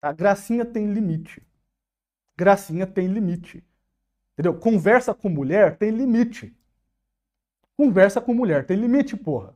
A 0.00 0.12
gracinha 0.12 0.64
tem 0.64 0.92
limite. 0.92 1.42
Gracinha 2.36 2.86
tem 2.86 3.06
limite. 3.08 3.64
Entendeu? 4.34 4.54
Conversa 4.58 5.14
com 5.14 5.28
mulher 5.28 5.76
tem 5.78 5.90
limite. 5.90 6.54
Conversa 7.76 8.20
com 8.20 8.34
mulher 8.34 8.66
tem 8.66 8.76
limite, 8.76 9.16
porra. 9.16 9.54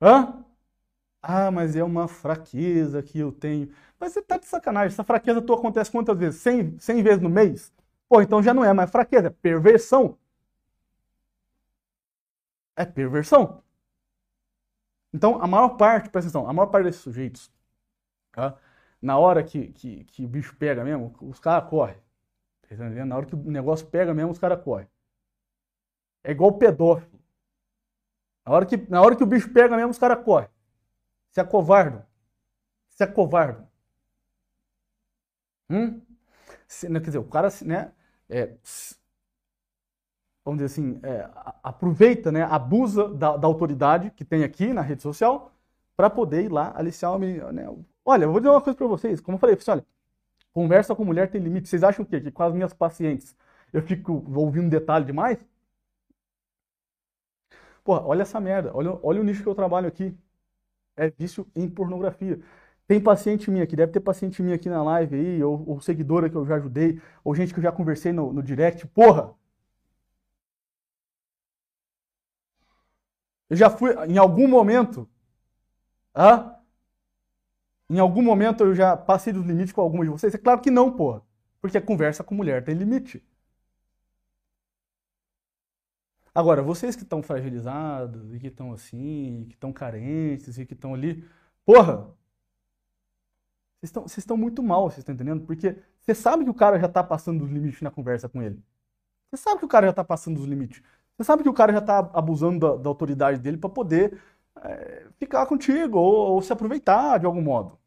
Hã? 0.00 0.44
Ah, 1.22 1.50
mas 1.50 1.76
é 1.76 1.82
uma 1.82 2.08
fraqueza 2.08 3.02
que 3.02 3.18
eu 3.18 3.32
tenho. 3.32 3.70
Mas 3.98 4.12
você 4.12 4.22
tá 4.22 4.38
de 4.38 4.46
sacanagem. 4.46 4.88
Essa 4.88 5.04
fraqueza 5.04 5.42
tua 5.42 5.56
acontece 5.58 5.90
quantas 5.90 6.16
vezes? 6.16 6.40
100, 6.40 6.78
100 6.78 7.02
vezes 7.02 7.22
no 7.22 7.28
mês? 7.28 7.72
Pô, 8.08 8.22
então 8.22 8.42
já 8.42 8.54
não 8.54 8.64
é 8.64 8.72
mais 8.72 8.90
fraqueza, 8.90 9.28
é 9.28 9.30
perversão. 9.30 10.18
É 12.76 12.84
perversão. 12.84 13.62
Então, 15.12 15.42
a 15.42 15.46
maior 15.46 15.70
parte, 15.70 16.10
presta 16.10 16.28
atenção, 16.28 16.48
a 16.48 16.52
maior 16.52 16.68
parte 16.68 16.84
desses 16.84 17.00
sujeitos, 17.00 17.50
tá? 18.32 18.56
na 19.00 19.18
hora 19.18 19.42
que, 19.42 19.68
que, 19.72 20.04
que 20.04 20.24
o 20.24 20.28
bicho 20.28 20.54
pega 20.56 20.84
mesmo, 20.84 21.14
os 21.20 21.40
caras 21.40 21.68
correm. 21.68 21.96
Tá 22.68 22.76
na 22.76 23.16
hora 23.16 23.26
que 23.26 23.34
o 23.34 23.50
negócio 23.50 23.86
pega 23.86 24.12
mesmo, 24.14 24.30
os 24.32 24.38
caras 24.38 24.62
correm. 24.62 24.88
É 26.22 26.32
igual 26.32 26.52
pedófilo. 26.58 27.18
Na 28.44 28.52
hora, 28.52 28.66
que, 28.66 28.76
na 28.90 29.00
hora 29.00 29.16
que 29.16 29.22
o 29.22 29.26
bicho 29.26 29.50
pega 29.52 29.76
mesmo, 29.76 29.90
os 29.90 29.98
caras 29.98 30.22
correm 30.24 30.48
se 31.30 31.40
acovardam. 31.40 32.04
Se 32.90 33.04
acovardam. 33.04 33.68
Hum? 35.70 36.00
Se, 36.66 36.88
né, 36.88 37.00
quer 37.00 37.06
dizer, 37.06 37.18
o 37.18 37.24
cara, 37.24 37.48
né, 37.62 37.92
é, 38.28 38.54
vamos 40.44 40.62
dizer 40.62 40.66
assim, 40.66 41.00
é, 41.02 41.28
aproveita, 41.62 42.32
né, 42.32 42.42
abusa 42.42 43.08
da, 43.14 43.36
da, 43.36 43.46
autoridade 43.46 44.10
que 44.10 44.24
tem 44.24 44.44
aqui 44.44 44.72
na 44.72 44.82
rede 44.82 45.02
social 45.02 45.52
para 45.96 46.08
poder 46.08 46.44
ir 46.44 46.52
lá 46.52 46.72
aliciar 46.76 47.14
o 47.14 47.18
menino. 47.18 47.52
Né? 47.52 47.68
Olha, 48.04 48.24
eu 48.24 48.32
vou 48.32 48.40
dizer 48.40 48.50
uma 48.50 48.60
coisa 48.60 48.76
para 48.76 48.86
vocês. 48.86 49.20
Como 49.20 49.36
eu 49.36 49.40
falei, 49.40 49.56
olha, 49.68 49.86
conversa 50.52 50.94
com 50.94 51.04
mulher 51.04 51.30
tem 51.30 51.40
limite. 51.40 51.68
Vocês 51.68 51.82
acham 51.82 52.04
o 52.04 52.08
quê? 52.08 52.20
Que 52.20 52.30
com 52.30 52.42
as 52.42 52.54
minhas 52.54 52.72
pacientes 52.72 53.36
eu 53.72 53.82
fico 53.82 54.24
ouvindo 54.34 54.70
detalhe 54.70 55.04
demais? 55.04 55.38
Porra, 57.84 58.02
olha 58.06 58.22
essa 58.22 58.40
merda. 58.40 58.70
Olha, 58.74 58.98
olha 59.02 59.20
o 59.20 59.24
nicho 59.24 59.42
que 59.42 59.48
eu 59.48 59.54
trabalho 59.54 59.88
aqui 59.88 60.16
é 60.98 61.10
vício 61.10 61.46
em 61.54 61.68
pornografia. 61.68 62.40
Tem 62.88 63.00
paciente 63.00 63.50
minha 63.50 63.64
aqui, 63.64 63.76
deve 63.76 63.92
ter 63.92 64.00
paciente 64.00 64.42
minha 64.42 64.56
aqui 64.56 64.68
na 64.70 64.82
live 64.82 65.14
aí, 65.14 65.42
ou, 65.44 65.62
ou 65.68 65.80
seguidora 65.80 66.30
que 66.30 66.36
eu 66.36 66.46
já 66.46 66.56
ajudei, 66.56 67.00
ou 67.22 67.34
gente 67.34 67.52
que 67.52 67.60
eu 67.60 67.62
já 67.62 67.70
conversei 67.70 68.12
no, 68.12 68.32
no 68.32 68.42
direct. 68.42 68.86
Porra! 68.88 69.34
Eu 73.50 73.56
já 73.56 73.68
fui, 73.70 73.92
em 74.06 74.16
algum 74.18 74.48
momento, 74.48 75.08
ah, 76.14 76.58
em 77.90 77.98
algum 77.98 78.22
momento 78.22 78.64
eu 78.64 78.74
já 78.74 78.96
passei 78.96 79.32
dos 79.32 79.44
limites 79.46 79.72
com 79.72 79.80
alguma 79.82 80.04
de 80.04 80.10
vocês? 80.10 80.34
É 80.34 80.38
claro 80.38 80.60
que 80.60 80.70
não, 80.70 80.90
porra. 80.90 81.22
Porque 81.60 81.78
a 81.78 81.82
conversa 81.82 82.24
com 82.24 82.34
mulher 82.34 82.64
tem 82.64 82.74
limite. 82.74 83.22
Agora, 86.34 86.62
vocês 86.62 86.96
que 86.96 87.02
estão 87.02 87.22
fragilizados, 87.22 88.32
e 88.34 88.38
que 88.38 88.46
estão 88.48 88.72
assim, 88.72 89.42
e 89.42 89.46
que 89.46 89.54
estão 89.54 89.72
carentes, 89.72 90.56
e 90.58 90.64
que 90.66 90.74
estão 90.74 90.94
ali, 90.94 91.24
porra, 91.64 92.16
vocês 93.80 94.18
estão, 94.18 94.36
muito 94.36 94.62
mal, 94.62 94.90
vocês 94.90 94.98
estão 94.98 95.14
entendendo? 95.14 95.46
Porque 95.46 95.76
você 96.00 96.14
sabe 96.14 96.44
que 96.44 96.50
o 96.50 96.54
cara 96.54 96.78
já 96.80 96.86
está 96.86 97.02
passando 97.02 97.40
dos 97.40 97.50
limites 97.50 97.80
na 97.80 97.90
conversa 97.90 98.28
com 98.28 98.42
ele. 98.42 98.60
Você 99.30 99.42
sabe 99.42 99.60
que 99.60 99.64
o 99.64 99.68
cara 99.68 99.86
já 99.86 99.90
está 99.90 100.04
passando 100.04 100.36
dos 100.36 100.46
limites. 100.46 100.82
Você 101.16 101.24
sabe 101.24 101.42
que 101.42 101.48
o 101.48 101.54
cara 101.54 101.72
já 101.72 101.78
está 101.78 101.98
abusando 102.14 102.58
da, 102.58 102.82
da, 102.82 102.88
autoridade 102.88 103.38
dele 103.40 103.56
para 103.56 103.70
poder 103.70 104.20
é, 104.62 105.06
ficar 105.18 105.46
contigo 105.46 105.98
ou, 105.98 106.34
ou 106.34 106.42
se 106.42 106.52
aproveitar 106.52 107.18
de 107.18 107.26
algum 107.26 107.42
modo. 107.42 107.78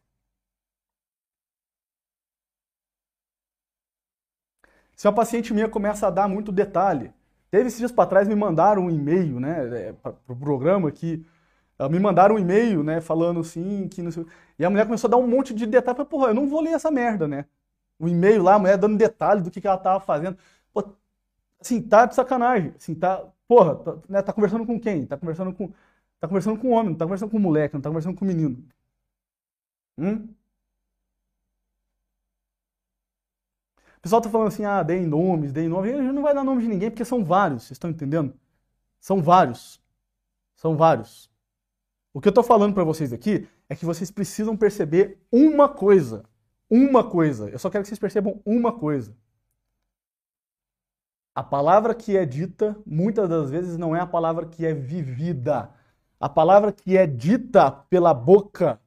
Se 4.95 5.07
uma 5.07 5.13
paciente 5.15 5.53
minha 5.53 5.67
começa 5.67 6.07
a 6.07 6.11
dar 6.11 6.27
muito 6.27 6.51
detalhe, 6.51 7.11
teve 7.49 7.67
esses 7.67 7.79
dias 7.79 7.91
para 7.91 8.07
trás 8.07 8.27
me 8.27 8.35
mandaram 8.35 8.83
um 8.85 8.89
e-mail, 8.89 9.39
né, 9.39 9.89
é, 9.89 9.93
para 9.93 10.11
o 10.11 10.15
pro 10.15 10.35
programa 10.35 10.91
que 10.91 11.25
me 11.89 11.99
mandaram 11.99 12.35
um 12.35 12.39
e-mail, 12.39 12.83
né, 12.83 13.01
falando 13.01 13.39
assim 13.39 13.87
que 13.87 14.01
não 14.01 14.11
sei, 14.11 14.25
e 14.59 14.65
a 14.65 14.69
mulher 14.69 14.85
começou 14.85 15.07
a 15.07 15.11
dar 15.11 15.17
um 15.17 15.27
monte 15.27 15.53
de 15.53 15.65
detalhe, 15.65 15.95
falei, 15.97 16.09
porra, 16.09 16.27
eu 16.29 16.33
não 16.35 16.47
vou 16.47 16.61
ler 16.61 16.71
essa 16.71 16.91
merda, 16.91 17.27
né? 17.27 17.45
O 17.99 18.07
e-mail 18.07 18.43
lá, 18.43 18.55
a 18.55 18.59
mulher 18.59 18.77
dando 18.77 18.97
detalhe 18.97 19.41
do 19.41 19.51
que, 19.51 19.61
que 19.61 19.67
ela 19.67 19.77
tava 19.77 19.99
fazendo. 19.99 20.37
Pô, 20.73 20.83
assim, 21.59 21.81
tá 21.81 22.05
de 22.05 22.15
sacanagem, 22.15 22.73
assim, 22.77 22.95
tá, 22.95 23.23
porra, 23.47 23.75
tá, 23.75 23.97
né, 24.09 24.21
tá 24.21 24.33
conversando 24.33 24.65
com 24.65 24.79
quem? 24.79 25.05
Tá 25.05 25.17
conversando 25.17 25.53
com 25.53 25.71
tá 26.19 26.27
conversando 26.27 26.59
com 26.59 26.71
homem, 26.71 26.91
não 26.91 26.97
tá 26.97 27.05
conversando 27.05 27.31
com 27.31 27.39
moleque, 27.39 27.73
não 27.75 27.81
tá 27.81 27.89
conversando 27.89 28.17
com 28.17 28.25
menino. 28.25 28.63
Hum? 29.97 30.35
O 33.97 34.01
pessoal 34.01 34.21
tá 34.21 34.29
falando 34.29 34.47
assim, 34.47 34.65
ah, 34.65 34.81
deem 34.83 35.05
nomes, 35.05 35.51
deem 35.53 35.69
nomes. 35.69 35.93
A 35.93 35.97
gente 35.97 36.11
não 36.11 36.23
vai 36.23 36.33
dar 36.33 36.43
nome 36.43 36.61
de 36.63 36.67
ninguém 36.67 36.89
porque 36.89 37.05
são 37.05 37.23
vários, 37.23 37.63
vocês 37.63 37.73
estão 37.73 37.89
entendendo? 37.89 38.33
São 38.99 39.21
vários. 39.23 39.81
São 40.55 40.77
vários. 40.77 41.30
O 42.13 42.19
que 42.19 42.27
eu 42.27 42.33
tô 42.33 42.43
falando 42.43 42.73
para 42.73 42.83
vocês 42.83 43.13
aqui 43.13 43.47
é 43.69 43.75
que 43.75 43.85
vocês 43.85 44.11
precisam 44.11 44.57
perceber 44.57 45.17
uma 45.31 45.69
coisa. 45.69 46.23
Uma 46.69 47.03
coisa. 47.03 47.49
Eu 47.49 47.59
só 47.59 47.69
quero 47.69 47.83
que 47.83 47.87
vocês 47.87 47.99
percebam 47.99 48.41
uma 48.45 48.71
coisa. 48.71 49.15
A 51.33 51.43
palavra 51.43 51.95
que 51.95 52.17
é 52.17 52.25
dita, 52.25 52.77
muitas 52.85 53.29
das 53.29 53.49
vezes, 53.49 53.77
não 53.77 53.95
é 53.95 54.01
a 54.01 54.05
palavra 54.07 54.45
que 54.45 54.65
é 54.65 54.73
vivida. 54.73 55.69
A 56.19 56.27
palavra 56.27 56.71
que 56.71 56.97
é 56.97 57.07
dita 57.07 57.71
pela 57.71 58.13
boca 58.13 58.79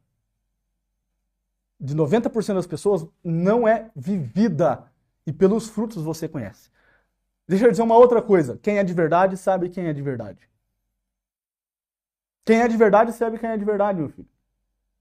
de 1.80 1.94
90% 1.94 2.54
das 2.54 2.66
pessoas 2.66 3.06
não 3.22 3.66
é 3.66 3.90
vivida 3.96 4.84
e 5.26 5.32
pelos 5.32 5.68
frutos 5.68 6.02
você 6.02 6.28
conhece. 6.28 6.70
Deixa 7.48 7.66
eu 7.66 7.70
dizer 7.70 7.82
uma 7.82 7.96
outra 7.96 8.22
coisa. 8.22 8.58
Quem 8.62 8.78
é 8.78 8.84
de 8.84 8.92
verdade 8.92 9.36
sabe 9.36 9.68
quem 9.68 9.86
é 9.86 9.92
de 9.92 10.02
verdade. 10.02 10.48
Quem 12.44 12.60
é 12.60 12.68
de 12.68 12.76
verdade 12.76 13.12
sabe 13.12 13.38
quem 13.38 13.50
é 13.50 13.56
de 13.56 13.64
verdade, 13.64 13.98
meu 14.00 14.08
filho. 14.10 14.28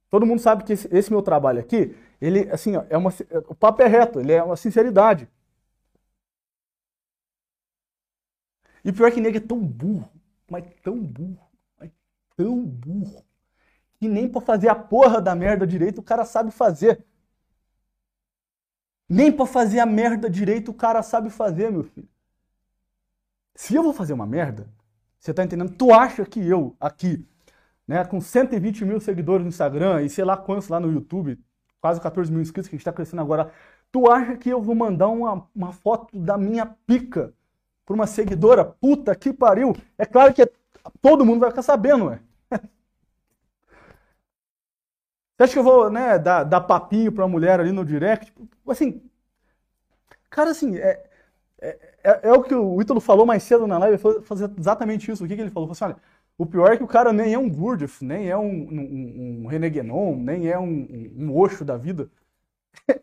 Todo 0.10 0.26
mundo 0.26 0.40
sabe 0.42 0.64
que 0.64 0.74
esse, 0.74 0.88
esse 0.96 1.12
meu 1.12 1.22
trabalho 1.22 1.60
aqui, 1.60 1.96
ele, 2.22 2.50
assim, 2.52 2.76
ó, 2.78 2.86
é 2.90 2.98
uma, 2.98 3.12
o 3.48 3.56
papo 3.56 3.82
é 3.82 3.88
reto, 3.88 4.20
ele 4.20 4.32
é 4.32 4.44
uma 4.44 4.56
sinceridade. 4.56 5.28
E 8.84 8.92
pior 8.92 9.12
que 9.12 9.22
nego 9.22 9.38
é 9.38 9.40
tão 9.40 9.60
burro, 9.60 10.10
mas 10.50 10.66
tão 10.84 11.00
burro, 11.02 11.50
mas 11.80 11.92
tão 12.36 12.64
burro, 12.66 13.24
que 14.00 14.08
nem 14.08 14.30
pra 14.30 14.42
fazer 14.42 14.70
a 14.70 14.76
porra 14.76 15.22
da 15.22 15.36
merda 15.36 15.66
direito 15.66 16.00
o 16.00 16.04
cara 16.04 16.26
sabe 16.26 16.52
fazer. 16.52 17.04
Nem 19.08 19.32
para 19.32 19.46
fazer 19.46 19.80
a 19.80 19.86
merda 19.86 20.30
direito 20.30 20.72
o 20.72 20.74
cara 20.74 21.02
sabe 21.02 21.30
fazer, 21.30 21.72
meu 21.72 21.84
filho. 21.84 22.10
Se 23.56 23.76
eu 23.76 23.84
vou 23.84 23.94
fazer 23.94 24.14
uma 24.14 24.26
merda, 24.26 24.68
você 25.20 25.34
tá 25.34 25.44
entendendo? 25.44 25.76
Tu 25.76 25.94
acha 25.94 26.26
que 26.26 26.40
eu, 26.46 26.76
aqui, 26.80 27.26
né, 27.94 28.04
com 28.04 28.20
120 28.20 28.86
mil 28.86 29.00
seguidores 29.00 29.44
no 29.44 29.50
Instagram 29.50 30.02
e 30.02 30.10
sei 30.10 30.26
lá 30.26 30.36
quantos 30.36 30.68
lá 30.68 30.80
no 30.80 30.92
YouTube, 30.92 31.40
quase 31.80 32.02
14 32.02 32.32
mil 32.32 32.42
inscritos 32.42 32.68
que 32.68 32.76
a 32.76 32.78
gente 32.78 32.82
está 32.82 32.92
crescendo 32.92 33.22
agora, 33.22 33.52
tu 33.92 34.10
acha 34.10 34.36
que 34.36 34.50
eu 34.50 34.60
vou 34.60 34.74
mandar 34.74 35.10
uma, 35.10 35.48
uma 35.56 35.72
foto 35.72 36.18
da 36.18 36.36
minha 36.36 36.66
pica 36.88 37.32
para 37.86 37.94
uma 37.94 38.08
seguidora? 38.08 38.66
Puta 38.66 39.16
que 39.16 39.32
pariu! 39.32 39.76
É 39.96 40.06
claro 40.08 40.34
que 40.34 40.44
todo 41.02 41.24
mundo 41.24 41.42
vai 41.42 41.52
ficar 41.52 41.62
sabendo, 41.62 42.06
ué. 42.06 42.20
Você 45.38 45.44
acha 45.44 45.54
que 45.54 45.60
eu 45.60 45.64
vou, 45.64 45.92
né, 45.92 46.18
dar, 46.18 46.44
dar 46.44 46.62
papinho 46.62 47.12
pra 47.12 47.28
mulher 47.28 47.60
ali 47.60 47.72
no 47.72 47.86
direct? 47.86 48.26
Tipo, 48.26 48.72
assim, 48.72 49.04
cara, 50.32 50.50
assim, 50.50 50.78
é, 50.78 51.06
é, 51.62 51.80
é, 52.04 52.20
é, 52.24 52.34
o 52.34 52.42
que 52.42 52.56
o 52.56 52.82
Ítalo 52.82 53.00
falou 53.00 53.26
mais 53.26 53.44
cedo 53.44 53.68
na 53.68 53.78
live, 53.78 54.00
fazer 54.24 54.50
exatamente 54.58 55.12
isso. 55.12 55.24
O 55.24 55.28
que, 55.28 55.36
que 55.36 55.42
ele 55.42 55.52
falou? 55.52 55.74
Falou 55.74 55.92
assim, 55.92 55.96
olha, 55.96 56.13
o 56.38 56.46
pior 56.46 56.72
é 56.74 56.78
que 56.78 56.84
o 56.84 56.88
cara 56.88 57.14
nem 57.14 57.34
é 57.34 57.38
um 57.40 57.50
Gurdjieff, 57.50 58.04
nem 58.04 58.30
é 58.30 58.38
um, 58.38 58.46
um, 58.48 59.44
um 59.44 59.48
Reneguenon, 59.48 60.16
nem 60.18 60.50
é 60.50 60.58
um, 60.60 60.66
um, 60.66 61.26
um 61.26 61.38
Osho 61.38 61.64
da 61.66 61.78
vida. 61.78 62.10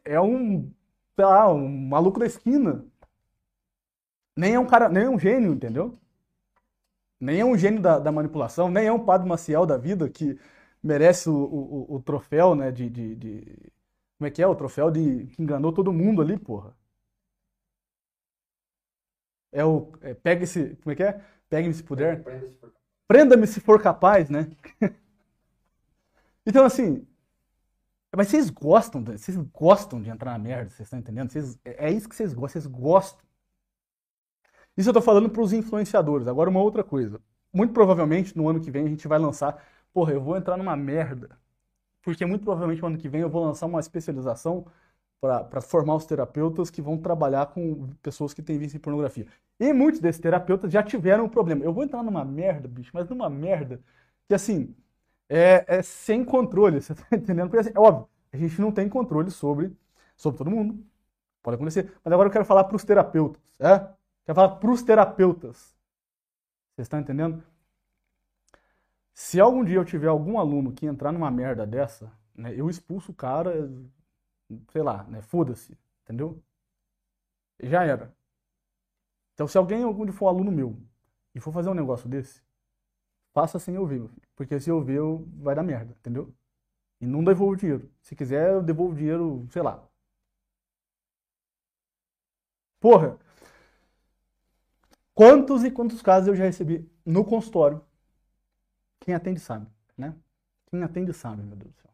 É 0.05 0.21
um, 0.21 0.71
sei 1.17 1.25
lá, 1.25 1.53
um 1.53 1.69
maluco 1.89 2.19
da 2.21 2.27
esquina. 2.27 2.85
Nem 4.37 4.55
é 4.55 4.59
um 4.59 4.67
cara, 4.67 4.89
nem 4.89 5.05
é 5.05 5.09
um 5.11 5.19
gênio, 5.19 5.53
entendeu? 5.53 5.97
Nem 7.21 7.41
é 7.41 7.45
um 7.45 7.57
gênio 7.57 7.81
da, 7.81 7.99
da 7.99 8.11
manipulação, 8.13 8.71
nem 8.71 8.87
é 8.87 8.93
um 8.93 9.05
Padre 9.05 9.29
Maciel 9.29 9.67
da 9.67 9.77
vida 9.77 10.09
que 10.09 10.39
merece 10.83 11.29
o, 11.29 11.35
o, 11.35 11.97
o 11.97 12.03
troféu, 12.03 12.55
né, 12.55 12.71
de, 12.73 12.89
de, 12.89 13.15
de, 13.17 13.73
Como 14.19 14.29
é 14.29 14.31
que 14.31 14.43
é? 14.43 14.47
O 14.47 14.55
troféu 14.57 14.91
de 14.91 15.27
que 15.29 15.43
enganou 15.43 15.73
todo 15.73 15.93
mundo 15.93 16.23
ali, 16.23 16.39
porra. 16.39 16.75
É 19.53 19.65
o... 19.65 19.93
É, 20.03 20.15
pega 20.15 20.45
esse... 20.45 20.77
Como 20.77 20.93
é 20.93 20.97
que 20.97 21.03
é? 21.03 21.21
Pegue-me 21.49 21.75
se 21.75 21.83
puder. 21.83 22.23
Prenda-me 23.11 23.45
se 23.45 23.59
for 23.59 23.83
capaz, 23.83 24.31
né? 24.31 24.49
então, 26.47 26.65
assim... 26.65 27.05
Mas 28.17 28.29
vocês 28.29 28.49
gostam, 28.51 29.03
vocês 29.03 29.37
gostam 29.53 30.01
de 30.01 30.11
entrar 30.11 30.31
na 30.31 30.39
merda, 30.39 30.71
vocês 30.71 30.87
estão 30.87 31.01
entendendo? 31.01 31.29
Vocês, 31.29 31.59
é, 31.65 31.89
é 31.89 31.91
isso 31.91 32.09
que 32.09 32.15
vocês 32.15 32.33
gostam, 32.33 32.61
vocês 32.61 32.73
gostam. 32.73 33.25
Isso 34.77 34.91
eu 34.91 34.95
tô 34.95 35.03
falando 35.03 35.29
para 35.29 35.43
os 35.43 35.53
influenciadores. 35.53 36.29
Agora, 36.29 36.49
uma 36.49 36.63
outra 36.63 36.85
coisa. 36.85 37.21
Muito 37.53 37.73
provavelmente, 37.73 38.37
no 38.37 38.49
ano 38.49 38.61
que 38.61 38.71
vem, 38.71 38.87
a 38.87 38.89
gente 38.89 39.09
vai 39.09 39.19
lançar 39.19 39.61
porra, 39.93 40.13
eu 40.13 40.21
vou 40.21 40.37
entrar 40.37 40.57
numa 40.57 40.77
merda. 40.77 41.37
Porque 42.03 42.25
muito 42.25 42.45
provavelmente 42.45 42.81
no 42.81 42.87
ano 42.87 42.99
que 42.99 43.09
vem 43.09 43.23
eu 43.23 43.29
vou 43.29 43.45
lançar 43.45 43.67
uma 43.67 43.81
especialização 43.81 44.65
para 45.21 45.61
formar 45.61 45.97
os 45.97 46.07
terapeutas 46.07 46.71
que 46.71 46.81
vão 46.81 46.97
trabalhar 46.97 47.47
com 47.47 47.89
pessoas 48.03 48.33
que 48.33 48.41
têm 48.41 48.57
vício 48.57 48.77
em 48.77 48.81
pornografia. 48.81 49.27
E 49.61 49.73
muitos 49.75 50.01
desses 50.01 50.21
terapeutas 50.21 50.73
já 50.73 50.83
tiveram 50.83 51.27
um 51.27 51.29
problema. 51.29 51.63
Eu 51.63 51.73
vou 51.73 51.85
entrar 51.85 52.03
numa 52.03 52.25
merda, 52.25 52.67
bicho, 52.67 52.91
mas 52.95 53.09
numa 53.11 53.29
merda 53.29 53.81
que 54.27 54.35
assim 54.35 54.75
é, 55.29 55.65
é 55.69 55.83
sem 55.83 56.25
controle, 56.25 56.81
você 56.83 56.95
tá 56.95 57.05
entendendo? 57.13 57.51
Porque 57.51 57.61
assim, 57.61 57.73
é 57.75 57.79
óbvio, 57.79 58.09
a 58.33 58.37
gente 58.39 58.61
não 58.61 58.73
tem 58.73 58.89
controle 58.89 59.31
sobre, 59.31 59.77
sobre 60.17 60.39
todo 60.39 60.51
mundo. 60.51 60.83
Pode 61.43 61.57
acontecer. 61.57 61.93
Mas 62.05 62.13
agora 62.13 62.29
eu 62.29 62.33
quero 62.33 62.45
falar 62.45 62.65
para 62.65 62.77
os 62.77 62.85
terapeutas, 62.85 63.43
é? 63.61 63.79
Quero 64.25 64.35
falar 64.37 64.57
para 64.57 64.71
os 64.71 64.83
terapeutas. 64.83 65.77
Vocês 66.75 66.87
estão 66.87 67.01
entendendo? 67.01 67.43
Se 69.13 69.39
algum 69.41 69.65
dia 69.65 69.77
eu 69.77 69.85
tiver 69.85 70.09
algum 70.09 70.39
aluno 70.39 70.73
que 70.73 70.87
entrar 70.87 71.13
numa 71.13 71.31
merda 71.31 71.67
dessa, 71.67 72.11
né, 72.35 72.55
eu 72.57 72.71
expulso 72.71 73.13
o 73.13 73.15
cara, 73.15 73.71
sei 74.73 74.83
lá, 74.83 75.05
né, 75.05 75.21
foda-se, 75.23 75.79
entendeu? 76.05 76.43
Já 77.63 77.85
era. 77.85 78.15
Então, 79.41 79.49
se 79.49 79.57
alguém 79.57 79.83
algum 79.83 80.07
for 80.13 80.27
aluno 80.27 80.53
meu 80.53 80.77
e 81.35 81.41
for 81.41 81.51
fazer 81.51 81.71
um 81.71 81.75
negócio 81.75 82.07
desse, 82.07 82.43
faça 83.33 83.59
sem 83.59 83.75
eu 83.75 83.87
ver, 83.87 84.07
porque 84.37 84.61
se 84.61 84.69
eu 84.69 84.83
ver, 84.83 84.99
eu, 84.99 85.27
vai 85.39 85.55
dar 85.55 85.63
merda, 85.63 85.97
entendeu? 85.99 86.31
E 87.01 87.07
não 87.07 87.25
devolvo 87.25 87.55
o 87.55 87.57
dinheiro. 87.57 87.91
Se 88.03 88.15
quiser, 88.15 88.51
eu 88.53 88.63
devolvo 88.63 88.93
o 88.93 88.97
dinheiro, 88.99 89.49
sei 89.51 89.63
lá. 89.63 89.83
Porra! 92.79 93.19
Quantos 95.15 95.65
e 95.65 95.71
quantos 95.71 96.03
casos 96.03 96.29
eu 96.29 96.37
já 96.37 96.45
recebi 96.45 96.87
no 97.03 97.25
consultório 97.25 97.83
quem 99.01 99.15
atende 99.15 99.41
sabe, 99.41 99.67
né? 99.97 100.15
Quem 100.67 100.83
atende 100.83 101.15
sabe, 101.15 101.43
meu 101.43 101.57
Deus 101.57 101.73
do 101.73 101.81
céu. 101.81 101.91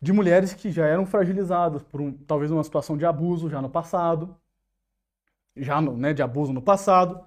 De 0.00 0.10
mulheres 0.14 0.54
que 0.54 0.72
já 0.72 0.86
eram 0.86 1.04
fragilizadas 1.04 1.82
por 1.82 2.00
um, 2.00 2.14
talvez 2.14 2.50
uma 2.50 2.64
situação 2.64 2.96
de 2.96 3.04
abuso 3.04 3.50
já 3.50 3.60
no 3.60 3.68
passado, 3.68 4.34
já 5.62 5.80
no, 5.80 5.96
né, 5.96 6.12
de 6.12 6.22
abuso 6.22 6.52
no 6.52 6.62
passado, 6.62 7.26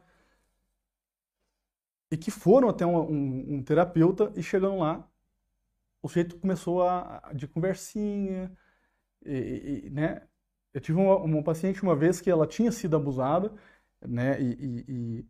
e 2.11 2.17
que 2.17 2.31
foram 2.31 2.69
até 2.69 2.85
um, 2.85 2.97
um, 2.99 3.55
um 3.55 3.63
terapeuta 3.63 4.31
e 4.35 4.43
chegando 4.43 4.79
lá, 4.79 5.07
o 6.01 6.07
sujeito 6.09 6.37
começou 6.39 6.83
a, 6.83 7.21
a 7.23 7.33
de 7.33 7.47
conversinha, 7.47 8.51
e, 9.25 9.83
e, 9.85 9.89
né? 9.91 10.27
Eu 10.73 10.81
tive 10.81 10.99
uma, 10.99 11.17
uma, 11.17 11.43
paciente 11.43 11.83
uma 11.83 11.95
vez 11.95 12.21
que 12.21 12.29
ela 12.29 12.47
tinha 12.47 12.71
sido 12.71 12.95
abusada, 12.95 13.53
né? 14.01 14.41
E, 14.41 14.85
e, 14.87 15.25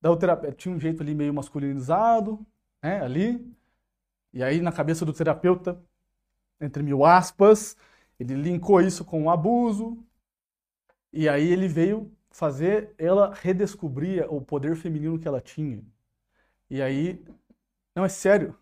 Daí 0.00 0.12
o 0.12 0.16
terapeuta 0.16 0.56
tinha 0.56 0.74
um 0.74 0.80
jeito 0.80 1.02
ali 1.02 1.14
meio 1.14 1.34
masculinizado, 1.34 2.44
né, 2.82 3.02
ali. 3.02 3.54
E 4.32 4.42
aí 4.42 4.60
na 4.60 4.72
cabeça 4.72 5.04
do 5.04 5.12
terapeuta, 5.12 5.82
entre 6.60 6.82
mil 6.82 7.04
aspas, 7.04 7.76
ele 8.18 8.34
linkou 8.34 8.80
isso 8.80 9.04
com 9.04 9.24
o 9.24 9.30
abuso. 9.30 10.02
E 11.12 11.28
aí 11.28 11.48
ele 11.50 11.68
veio 11.68 12.10
fazer 12.30 12.94
ela 12.98 13.34
redescobrir 13.34 14.26
o 14.32 14.40
poder 14.40 14.76
feminino 14.76 15.18
que 15.18 15.28
ela 15.28 15.40
tinha. 15.40 15.82
E 16.68 16.80
aí, 16.80 17.24
não 17.94 18.04
é 18.04 18.08
sério. 18.08 18.56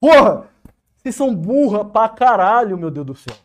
Porra! 0.00 0.48
Vocês 0.96 1.14
são 1.14 1.34
burra 1.34 1.84
pra 1.84 2.08
caralho, 2.08 2.76
meu 2.76 2.90
Deus 2.90 3.06
do 3.06 3.14
céu. 3.14 3.36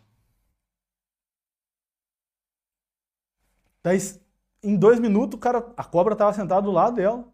Daí, 3.84 3.98
em 4.64 4.76
dois 4.76 5.00
minutos, 5.00 5.38
o 5.38 5.40
cara, 5.40 5.60
a 5.78 5.84
cobra 5.84 6.16
tava 6.16 6.34
sentada 6.34 6.62
do 6.64 6.72
lado 6.72 6.96
dela, 6.96 7.26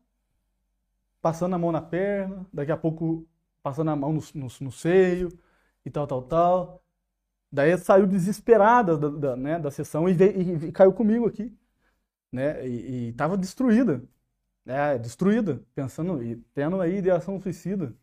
passando 1.21 1.55
a 1.55 1.57
mão 1.57 1.71
na 1.71 1.81
perna, 1.81 2.45
daqui 2.53 2.71
a 2.71 2.77
pouco 2.77 3.27
passando 3.63 3.91
a 3.91 3.95
mão 3.95 4.13
no, 4.13 4.21
no, 4.35 4.47
no 4.61 4.71
seio 4.71 5.29
e 5.85 5.89
tal, 5.89 6.05
tal, 6.07 6.21
tal. 6.23 6.80
Daí 7.51 7.77
saiu 7.77 8.07
desesperada 8.07 8.97
da, 8.97 9.09
da, 9.09 9.35
né, 9.35 9.59
da 9.59 9.69
sessão 9.71 10.07
e, 10.07 10.13
veio, 10.13 10.65
e, 10.67 10.71
caiu 10.71 10.93
comigo 10.93 11.27
aqui. 11.27 11.55
Né, 12.31 12.67
e, 12.67 13.09
e 13.09 13.13
tava 13.13 13.37
destruída. 13.37 14.03
É, 14.65 14.97
destruída, 14.99 15.63
pensando 15.75 16.23
e 16.23 16.37
tendo 16.55 16.81
aí 16.81 16.97
ideação 16.97 17.39
suicida. 17.41 17.95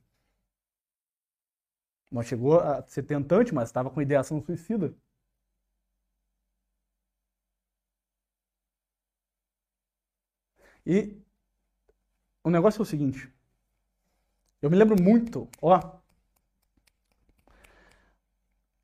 Não 2.10 2.22
chegou 2.22 2.60
a 2.60 2.82
ser 2.86 3.02
tentante, 3.04 3.54
mas 3.54 3.68
estava 3.70 3.90
com 3.90 4.02
ideação 4.02 4.42
suicida. 4.42 4.94
E 10.86 11.18
o 12.44 12.50
negócio 12.50 12.80
é 12.80 12.82
o 12.82 12.86
seguinte. 12.86 13.32
Eu 14.62 14.70
me 14.70 14.76
lembro 14.76 15.00
muito, 15.00 15.48
ó. 15.60 15.98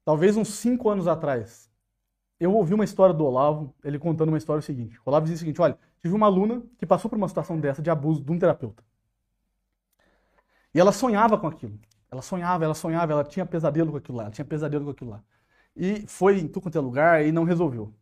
Talvez 0.04 0.36
uns 0.36 0.48
cinco 0.48 0.90
anos 0.90 1.08
atrás, 1.08 1.70
eu 2.38 2.52
ouvi 2.54 2.74
uma 2.74 2.84
história 2.84 3.14
do 3.14 3.24
Olavo, 3.24 3.74
ele 3.82 3.98
contando 3.98 4.28
uma 4.28 4.38
história 4.38 4.60
seguinte. 4.60 4.98
O 4.98 5.02
Olavo 5.06 5.24
dizia 5.24 5.36
o 5.36 5.38
seguinte: 5.38 5.60
olha, 5.60 5.78
tive 6.02 6.14
uma 6.14 6.26
aluna 6.26 6.62
que 6.78 6.86
passou 6.86 7.08
por 7.08 7.16
uma 7.16 7.28
situação 7.28 7.58
dessa 7.58 7.80
de 7.80 7.90
abuso 7.90 8.22
de 8.22 8.30
um 8.30 8.38
terapeuta. 8.38 8.82
E 10.74 10.80
ela 10.80 10.92
sonhava 10.92 11.38
com 11.38 11.46
aquilo. 11.46 11.78
Ela 12.10 12.22
sonhava, 12.22 12.64
ela 12.64 12.74
sonhava, 12.74 13.12
ela 13.12 13.24
tinha 13.24 13.46
pesadelo 13.46 13.92
com 13.92 13.96
aquilo 13.96 14.18
lá, 14.18 14.24
ela 14.24 14.32
tinha 14.32 14.44
pesadelo 14.44 14.84
com 14.84 14.90
aquilo 14.90 15.10
lá. 15.10 15.22
E 15.76 16.06
foi 16.06 16.38
em 16.38 16.46
tudo 16.48 16.64
quanto 16.64 16.78
é 16.78 16.80
lugar 16.80 17.24
e 17.24 17.32
não 17.32 17.44
resolveu. 17.44 17.92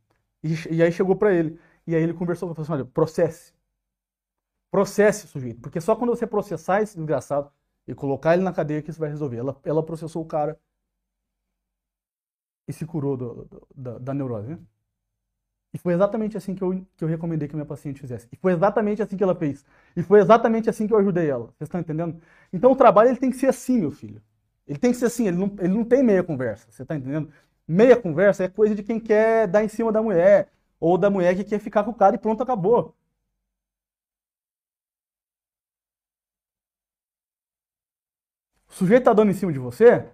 E, 0.42 0.76
e 0.76 0.82
aí 0.82 0.90
chegou 0.92 1.16
para 1.16 1.32
ele. 1.32 1.58
E 1.86 1.94
aí 1.94 2.02
ele 2.02 2.14
conversou 2.14 2.48
com 2.48 2.52
e 2.52 2.56
falou 2.56 2.64
assim: 2.64 2.72
olha, 2.72 2.84
processe. 2.84 3.52
Processe 4.70 5.26
o 5.26 5.28
sujeito. 5.28 5.60
Porque 5.60 5.80
só 5.80 5.94
quando 5.94 6.10
você 6.10 6.26
processar 6.26 6.82
esse 6.82 6.96
desgraçado 6.96 7.50
e 7.86 7.94
colocar 7.94 8.34
ele 8.34 8.42
na 8.42 8.52
cadeia 8.52 8.82
que 8.82 8.90
isso 8.90 8.98
vai 9.00 9.10
resolver. 9.10 9.36
Ela, 9.36 9.56
ela 9.64 9.82
processou 9.82 10.22
o 10.22 10.26
cara 10.26 10.58
e 12.66 12.72
se 12.72 12.86
curou 12.86 13.16
do, 13.16 13.44
do, 13.44 13.68
da, 13.74 13.98
da, 13.98 14.14
neurose. 14.14 14.50
Né? 14.50 14.58
E 15.74 15.78
foi 15.78 15.94
exatamente 15.94 16.36
assim 16.36 16.54
que 16.54 16.62
eu, 16.62 16.84
que 16.96 17.04
eu 17.04 17.08
recomendei 17.08 17.48
que 17.48 17.54
minha 17.54 17.66
paciente 17.66 18.00
fizesse. 18.00 18.28
E 18.30 18.36
foi 18.36 18.52
exatamente 18.52 19.02
assim 19.02 19.16
que 19.16 19.24
ela 19.24 19.34
fez. 19.34 19.64
E 19.96 20.02
foi 20.02 20.20
exatamente 20.20 20.68
assim 20.68 20.86
que 20.86 20.92
eu 20.92 20.98
ajudei 20.98 21.28
ela. 21.30 21.46
Vocês 21.56 21.68
estão 21.68 21.80
entendendo? 21.80 22.20
Então 22.52 22.72
o 22.72 22.76
trabalho 22.76 23.10
ele 23.10 23.18
tem 23.18 23.30
que 23.30 23.36
ser 23.36 23.46
assim, 23.48 23.78
meu 23.78 23.90
filho. 23.90 24.22
Ele 24.66 24.78
tem 24.78 24.92
que 24.92 24.98
ser 24.98 25.06
assim, 25.06 25.26
ele 25.28 25.36
não, 25.36 25.54
ele 25.58 25.74
não 25.74 25.84
tem 25.84 26.02
meia 26.02 26.22
conversa. 26.22 26.70
Você 26.70 26.82
está 26.82 26.94
entendendo? 26.96 27.30
Meia 27.66 27.96
conversa 27.96 28.44
é 28.44 28.48
coisa 28.48 28.74
de 28.74 28.82
quem 28.82 29.00
quer 29.00 29.46
dar 29.48 29.64
em 29.64 29.68
cima 29.68 29.90
da 29.92 30.02
mulher. 30.02 30.50
Ou 30.80 30.98
da 30.98 31.08
mulher 31.10 31.34
que 31.36 31.44
quer 31.44 31.58
ficar 31.60 31.84
com 31.84 31.90
o 31.92 31.94
cara 31.94 32.16
e 32.16 32.18
pronto, 32.18 32.42
acabou. 32.42 32.94
O 38.68 38.74
sujeito 38.74 39.04
tá 39.04 39.12
dando 39.12 39.30
em 39.30 39.34
cima 39.34 39.52
de 39.52 39.58
você, 39.58 40.06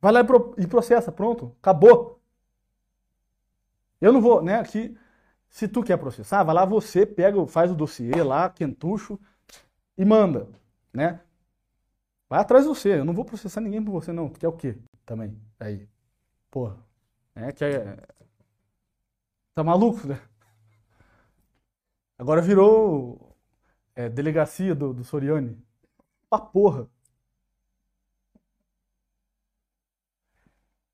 vai 0.00 0.12
lá 0.12 0.20
e 0.56 0.66
processa, 0.66 1.12
pronto, 1.12 1.54
acabou. 1.60 2.20
Eu 4.00 4.12
não 4.12 4.20
vou, 4.20 4.42
né, 4.42 4.56
aqui, 4.56 4.96
se 5.48 5.68
tu 5.68 5.82
quer 5.82 5.98
processar, 5.98 6.42
vai 6.42 6.54
lá 6.54 6.64
você, 6.64 7.04
pega, 7.04 7.46
faz 7.46 7.70
o 7.70 7.74
dossiê 7.74 8.22
lá, 8.22 8.48
quentucho, 8.48 9.18
e 9.96 10.04
manda, 10.04 10.48
né? 10.92 11.20
Vai 12.28 12.40
atrás 12.40 12.64
de 12.64 12.68
você, 12.68 13.00
eu 13.00 13.04
não 13.04 13.12
vou 13.12 13.24
processar 13.24 13.60
ninguém 13.60 13.84
por 13.84 13.92
você 13.92 14.12
não, 14.12 14.28
quer 14.30 14.48
o 14.48 14.52
quê 14.52 14.78
também, 15.04 15.36
aí, 15.58 15.88
porra, 16.50 16.76
é, 17.34 17.52
que 17.52 17.64
é, 17.64 17.98
tá 19.54 19.64
maluco, 19.64 20.06
né? 20.06 20.20
Agora 22.18 22.42
virou 22.42 23.34
é, 23.94 24.08
delegacia 24.08 24.74
do, 24.74 24.92
do 24.92 25.04
Soriani, 25.04 25.56
pra 26.28 26.38
porra. 26.38 26.88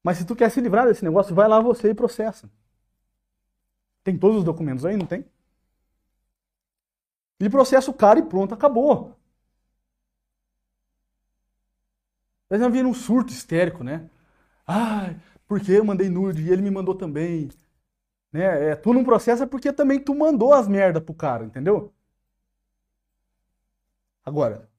Mas 0.07 0.19
se 0.19 0.25
tu 0.25 0.37
quer 0.37 0.49
se 0.53 0.61
livrar 0.61 0.87
desse 0.87 1.05
negócio, 1.05 1.35
vai 1.35 1.49
lá 1.49 1.59
você 1.59 1.91
e 1.91 1.95
processa. 1.95 2.49
Tem 4.05 4.17
todos 4.17 4.37
os 4.39 4.45
documentos 4.45 4.85
aí, 4.85 4.97
não 4.97 5.05
tem? 5.05 5.25
E 7.41 7.51
processa 7.51 7.91
o 7.91 7.95
cara 7.95 8.21
e 8.21 8.23
pronto, 8.23 8.55
acabou. 8.55 9.19
Mas 12.49 12.61
não 12.61 12.71
vira 12.71 12.87
um 12.87 12.95
surto 12.95 13.33
histérico, 13.33 13.83
né? 13.83 14.09
Ai, 14.65 15.21
porque 15.49 15.73
eu 15.73 15.85
mandei 15.85 16.09
nude 16.09 16.41
e 16.41 16.51
ele 16.53 16.63
me 16.63 16.71
mandou 16.71 16.95
também. 16.95 17.49
Né? 18.33 18.71
É, 18.71 18.77
tu 18.77 18.93
não 18.95 19.03
processa 19.03 19.45
porque 19.45 19.73
também 19.73 19.99
tu 19.99 20.15
mandou 20.15 20.55
as 20.55 20.69
merda 20.69 21.01
pro 21.01 21.15
cara, 21.15 21.45
entendeu? 21.45 21.93
Agora, 24.25 24.71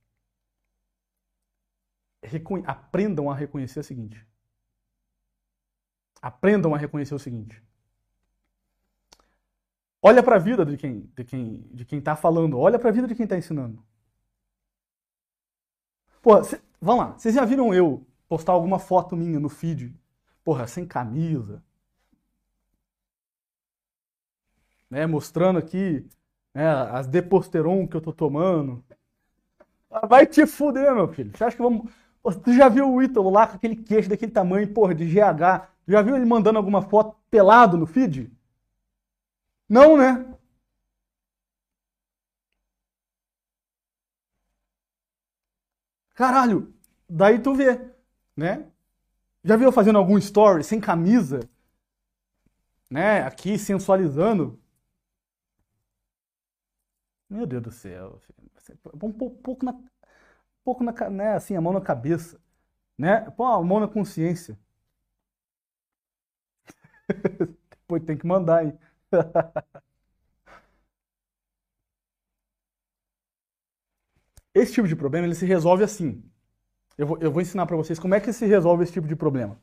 aprendam 2.66 3.30
a 3.30 3.36
reconhecer 3.36 3.82
o 3.82 3.84
seguinte. 3.84 4.26
Aprendam 6.22 6.74
a 6.74 6.78
reconhecer 6.78 7.16
o 7.16 7.20
seguinte. 7.20 7.62
Olha 10.02 10.24
para 10.24 10.36
a 10.36 10.40
vida 10.40 10.66
de 10.66 10.78
quem 10.78 11.02
de 11.16 11.24
quem 11.24 11.68
de 11.74 11.86
quem 11.86 12.00
está 12.00 12.16
falando, 12.16 12.60
olha 12.60 12.80
para 12.80 12.90
a 12.90 12.92
vida 12.94 13.08
de 13.08 13.16
quem 13.16 13.24
está 13.24 13.38
ensinando. 13.38 13.84
Porra, 16.22 16.44
cê, 16.44 16.62
vamos 16.82 17.06
lá, 17.06 17.12
vocês 17.18 17.36
já 17.36 17.46
viram 17.46 17.74
eu 17.74 18.06
postar 18.28 18.54
alguma 18.54 18.80
foto 18.80 19.16
minha 19.16 19.40
no 19.40 19.50
feed? 19.50 19.96
Porra, 20.44 20.68
sem 20.68 20.86
camisa. 20.86 21.64
Né, 24.90 25.06
mostrando 25.06 25.60
aqui 25.60 26.08
né, 26.54 26.68
as 26.92 27.08
deposteron 27.08 27.88
que 27.88 27.96
eu 27.98 28.02
tô 28.02 28.14
tomando. 28.14 28.84
Ah, 29.90 30.06
vai 30.06 30.26
te 30.26 30.46
fuder, 30.46 30.94
meu 30.96 31.08
filho. 31.08 31.32
Você 31.36 31.44
acha 31.44 31.56
que 31.56 31.62
vamos. 31.62 31.92
Tu 32.44 32.54
já 32.54 32.68
viu 32.70 32.92
o 32.92 33.02
Ítalo 33.02 33.30
lá 33.30 33.48
com 33.48 33.56
aquele 33.56 33.76
queixo 33.76 34.10
daquele 34.10 34.32
tamanho, 34.32 34.74
porra, 34.74 34.94
de 34.94 35.06
GH, 35.06 35.68
já 35.88 36.02
viu 36.02 36.15
ele 36.15 36.26
mandando 36.26 36.58
alguma 36.58 36.82
foto 36.82 37.17
pelado 37.30 37.78
no 37.78 37.88
feed? 37.88 38.32
Não, 39.69 39.97
né? 39.97 40.26
Caralho, 46.15 46.73
daí 47.08 47.39
tu 47.39 47.54
vê, 47.54 47.80
né? 48.36 48.65
Já 49.43 49.56
viu 49.56 49.71
fazendo 49.71 49.97
algum 49.97 50.17
story 50.17 50.63
sem 50.63 50.80
camisa? 50.80 51.39
Né? 52.89 53.21
Aqui 53.23 53.58
sensualizando. 53.58 54.60
Meu 57.30 57.45
Deus 57.45 57.63
do 57.63 57.71
céu. 57.71 58.21
Um 59.02 59.12
pouco 59.12 59.63
na, 59.65 59.73
pouco 60.63 60.84
na, 60.84 60.91
né, 61.10 61.36
assim, 61.36 61.56
a 61.56 61.62
mão 61.62 61.71
na 61.73 61.82
cabeça, 61.82 62.39
né? 62.97 63.21
Pô, 63.32 63.45
a 63.45 63.63
mão 63.63 63.80
na 63.80 63.88
consciência. 63.88 64.58
Depois 67.70 68.04
tem 68.04 68.17
que 68.17 68.26
mandar, 68.28 68.65
hein? 68.65 68.78
Esse 74.54 74.74
tipo 74.74 74.88
de 74.88 74.96
problema 74.96 75.28
ele 75.28 75.36
se 75.36 75.46
resolve 75.46 75.84
assim. 75.84 76.24
Eu 76.98 77.08
vou, 77.08 77.17
eu 77.20 77.32
vou 77.32 77.41
ensinar 77.41 77.65
para 77.65 77.78
vocês 77.78 78.00
como 78.00 78.15
é 78.15 78.20
que 78.20 78.34
se 78.34 78.46
resolve 78.46 78.84
esse 78.84 78.93
tipo 78.93 79.08
de 79.08 79.15
problema. 79.15 79.60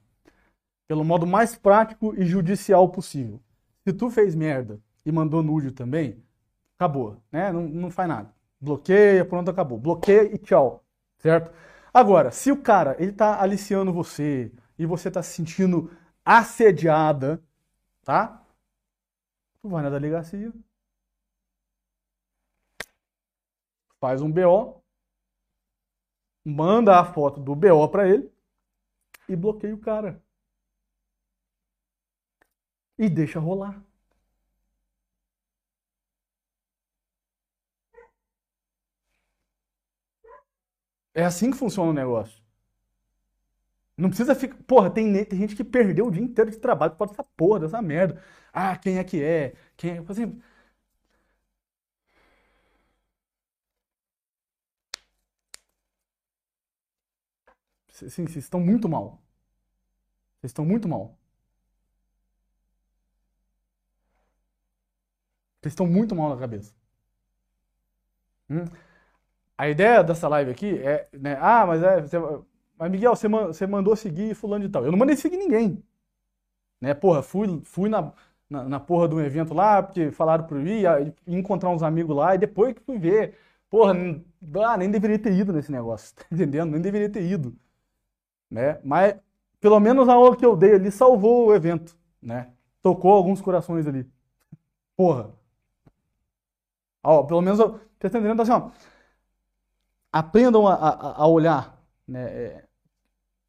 Pelo 0.88 1.04
modo 1.04 1.26
mais 1.26 1.56
prático 1.56 2.14
e 2.16 2.24
judicial 2.26 2.88
possível. 2.90 3.40
Se 3.86 3.92
tu 3.94 4.10
fez 4.10 4.34
merda 4.34 4.80
e 5.04 5.12
mandou 5.12 5.42
nude 5.42 5.72
também, 5.72 6.22
acabou, 6.78 7.18
né? 7.32 7.52
Não, 7.52 7.62
não 7.62 7.90
faz 7.90 8.08
nada. 8.08 8.34
Bloqueia, 8.60 9.24
pronto, 9.24 9.50
acabou. 9.50 9.78
Bloqueia 9.78 10.34
e 10.34 10.38
tchau, 10.38 10.84
certo? 11.18 11.52
Agora, 11.92 12.30
se 12.30 12.52
o 12.52 12.56
cara 12.62 12.96
ele 12.98 13.12
tá 13.12 13.40
aliciando 13.40 13.92
você 13.92 14.52
e 14.78 14.86
você 14.86 15.10
tá 15.10 15.22
se 15.22 15.34
sentindo 15.34 15.90
assediada, 16.24 17.42
tá? 18.04 18.42
Tu 19.60 19.68
vai 19.68 19.82
na 19.82 19.90
delegacia, 19.90 20.52
faz 23.98 24.22
um 24.22 24.30
BO, 24.30 24.82
manda 26.44 26.98
a 27.00 27.04
foto 27.04 27.40
do 27.40 27.54
BO 27.54 27.88
para 27.88 28.08
ele 28.08 28.30
e 29.28 29.36
bloqueia 29.36 29.74
o 29.74 29.78
cara. 29.78 30.22
E 32.98 33.08
deixa 33.08 33.38
rolar. 33.38 33.80
É 41.12 41.24
assim 41.24 41.50
que 41.50 41.56
funciona 41.56 41.90
o 41.90 41.92
negócio. 41.94 42.43
Não 43.96 44.08
precisa 44.08 44.34
ficar. 44.34 44.56
Porra, 44.64 44.90
tem, 44.90 45.24
tem 45.24 45.38
gente 45.38 45.54
que 45.56 45.64
perdeu 45.64 46.06
o 46.06 46.10
dia 46.10 46.22
inteiro 46.22 46.50
de 46.50 46.58
trabalho 46.58 46.92
por 46.92 46.98
causa 46.98 47.12
dessa 47.14 47.24
porra, 47.36 47.60
dessa 47.60 47.80
merda. 47.82 48.20
Ah, 48.52 48.76
quem 48.76 48.98
é 48.98 49.04
que 49.04 49.22
é? 49.22 49.54
Quem 49.76 49.92
é? 49.98 50.04
Assim, 50.08 50.40
Sim, 57.94 58.26
vocês 58.26 58.44
estão 58.44 58.60
muito 58.60 58.88
mal. 58.88 59.22
Vocês 60.40 60.50
estão 60.50 60.64
muito 60.64 60.88
mal. 60.88 61.18
Vocês 65.60 65.72
estão 65.72 65.86
muito 65.86 66.14
mal 66.14 66.28
na 66.30 66.36
cabeça. 66.38 66.72
Hum? 68.48 68.64
A 69.58 69.68
ideia 69.68 70.02
dessa 70.04 70.28
live 70.28 70.50
aqui 70.50 70.78
é, 70.80 71.08
né? 71.12 71.36
Ah, 71.40 71.66
mas 71.66 71.82
é, 71.82 72.02
você, 72.02 72.18
mas 72.84 72.92
Miguel, 72.92 73.16
você, 73.16 73.28
você 73.28 73.66
mandou 73.66 73.96
seguir 73.96 74.34
fulano 74.34 74.64
de 74.64 74.70
tal. 74.70 74.84
Eu 74.84 74.90
não 74.92 74.98
mandei 74.98 75.16
seguir 75.16 75.36
ninguém. 75.36 75.82
Né? 76.80 76.94
Porra, 76.94 77.22
fui, 77.22 77.60
fui 77.64 77.88
na, 77.88 78.12
na, 78.48 78.64
na 78.64 78.80
porra 78.80 79.08
de 79.08 79.14
um 79.14 79.20
evento 79.20 79.54
lá, 79.54 79.82
porque 79.82 80.10
falaram 80.10 80.44
para 80.46 80.58
eu 80.58 80.66
ir, 80.66 81.14
encontrar 81.26 81.70
uns 81.70 81.82
amigos 81.82 82.16
lá, 82.16 82.34
e 82.34 82.38
depois 82.38 82.74
que 82.74 82.80
fui 82.82 82.98
ver. 82.98 83.36
Porra, 83.70 83.94
ah, 84.66 84.76
nem 84.76 84.90
deveria 84.90 85.18
ter 85.18 85.32
ido 85.32 85.52
nesse 85.52 85.72
negócio, 85.72 86.14
tá 86.16 86.24
entendendo? 86.30 86.72
Nem 86.72 86.80
deveria 86.80 87.10
ter 87.10 87.22
ido 87.22 87.56
né? 88.54 88.80
Mas 88.84 89.16
pelo 89.60 89.80
menos 89.80 90.08
a 90.08 90.14
aula 90.14 90.36
que 90.36 90.46
eu 90.46 90.56
dei 90.56 90.74
ali 90.74 90.90
salvou 90.90 91.48
o 91.48 91.54
evento, 91.54 91.96
né? 92.22 92.52
Tocou 92.82 93.12
alguns 93.12 93.40
corações 93.42 93.86
ali. 93.86 94.08
Porra. 94.96 95.30
Ó, 97.02 97.22
pelo 97.24 97.42
menos 97.42 97.58
eu, 97.58 97.78
tá 97.98 98.08
entendendo? 98.08 98.40
Assim, 98.40 98.52
ó, 98.52 98.70
aprendam 100.12 100.66
a, 100.66 100.74
a, 100.74 101.22
a 101.22 101.26
olhar, 101.26 101.78
né? 102.06 102.64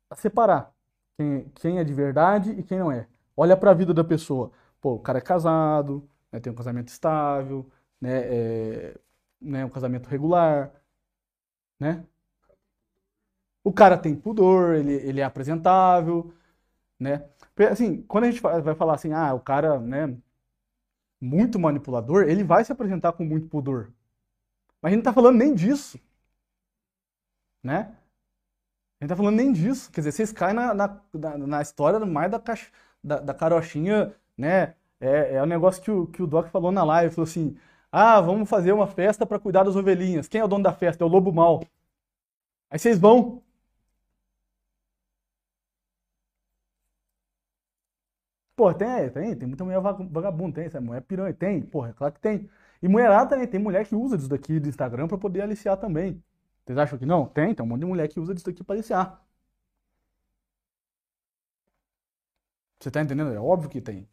A 0.10 0.16
separar 0.16 0.74
quem, 1.18 1.50
quem 1.56 1.80
é 1.80 1.84
de 1.84 1.94
verdade 1.94 2.52
e 2.52 2.64
quem 2.64 2.80
não 2.80 2.92
é. 2.92 3.08
Olha 3.36 3.58
para 3.58 3.72
a 3.72 3.74
vida 3.74 3.94
da 3.94 4.04
pessoa. 4.04 4.52
Pô, 4.82 4.96
o 4.96 5.00
cara 5.00 5.20
é 5.20 5.22
casado, 5.22 6.08
né, 6.32 6.40
tem 6.40 6.52
um 6.52 6.56
casamento 6.56 6.90
estável, 6.90 7.70
né, 8.00 8.20
é, 8.26 9.00
né, 9.42 9.66
um 9.66 9.70
casamento 9.70 10.08
regular, 10.10 10.72
né? 11.80 12.06
O 13.64 13.74
cara 13.74 13.98
tem 13.98 14.16
pudor, 14.16 14.76
ele, 14.76 14.94
ele 14.94 15.20
é 15.22 15.24
apresentável, 15.24 16.34
né? 17.00 17.28
Assim, 17.72 18.04
quando 18.04 18.26
a 18.26 18.32
gente 18.32 18.42
vai 18.42 18.76
falar 18.76 18.96
assim, 18.96 19.12
ah, 19.14 19.34
o 19.34 19.40
cara, 19.40 19.80
né, 19.80 20.16
muito 21.20 21.60
manipulador, 21.60 22.24
ele 22.24 22.44
vai 22.44 22.64
se 22.64 22.72
apresentar 22.72 23.14
com 23.14 23.26
muito 23.26 23.48
pudor. 23.48 23.92
Mas 24.82 24.92
a 24.92 24.96
gente 24.96 25.04
não 25.06 25.12
tá 25.12 25.14
falando 25.14 25.38
nem 25.38 25.54
disso, 25.56 26.00
né? 27.64 27.98
A 29.00 29.04
gente 29.06 29.10
tá 29.10 29.16
falando 29.16 29.36
nem 29.36 29.52
disso. 29.52 29.92
Quer 29.92 30.02
dizer, 30.02 30.12
vocês 30.12 30.32
caem 30.32 30.54
na, 30.56 30.74
na, 30.74 31.02
na 31.38 31.62
história 31.62 32.00
mais 32.06 32.32
da, 32.32 32.40
caixa, 32.40 32.68
da, 33.04 33.20
da 33.20 33.34
carochinha, 33.34 34.14
né? 34.38 34.76
É, 35.00 35.36
é 35.36 35.42
o 35.44 35.46
negócio 35.46 35.82
que 35.84 35.92
o, 35.92 36.08
que 36.08 36.24
o 36.24 36.28
Doc 36.28 36.48
falou 36.50 36.72
na 36.72 36.84
live, 36.84 37.14
falou 37.14 37.28
assim, 37.28 37.58
ah, 37.92 38.22
vamos 38.22 38.50
fazer 38.50 38.72
uma 38.72 38.88
festa 38.88 39.26
para 39.26 39.40
cuidar 39.40 39.64
das 39.64 39.76
ovelhinhas. 39.76 40.28
Quem 40.28 40.42
é 40.42 40.44
o 40.46 40.48
dono 40.48 40.64
da 40.64 40.74
festa? 40.74 41.04
É 41.04 41.08
o 41.08 41.10
lobo 41.10 41.32
mau. 41.34 41.62
Aí 42.70 42.78
vocês 42.80 43.00
vão, 43.00 43.42
Pô, 48.56 48.74
tem, 48.74 49.10
tem, 49.10 49.36
tem 49.36 49.48
muita 49.48 49.66
mulher 49.66 49.82
vagabunda, 49.82 50.56
tem, 50.56 50.66
essa 50.66 50.80
mulher 50.80 51.02
piranha, 51.02 51.34
tem, 51.34 51.62
porra, 51.62 51.90
é 51.90 51.94
claro 51.94 52.14
que 52.14 52.22
tem. 52.22 52.50
E 52.82 52.88
mulherada 52.88 53.30
também, 53.32 53.48
tem 53.48 53.60
mulher 53.60 53.86
que 53.86 53.96
usa 53.96 54.16
disso 54.18 54.30
daqui 54.30 54.60
do 54.60 54.70
Instagram 54.70 55.08
pra 55.08 55.18
poder 55.18 55.42
aliciar 55.42 55.76
também. 55.78 56.24
Vocês 56.66 56.78
acham 56.78 56.98
que 56.98 57.06
não? 57.06 57.28
Tem, 57.28 57.54
tem 57.54 57.64
um 57.66 57.70
monte 57.70 57.82
de 57.82 57.86
mulher 57.86 58.08
que 58.08 58.20
usa 58.20 58.34
disso 58.34 58.46
daqui 58.48 58.64
pra 58.64 58.76
aliciar. 58.76 59.24
Você 62.80 62.92
tá 62.92 63.02
entendendo? 63.02 63.34
É 63.34 63.40
óbvio 63.40 63.70
que 63.70 63.82
tem. 63.82 64.08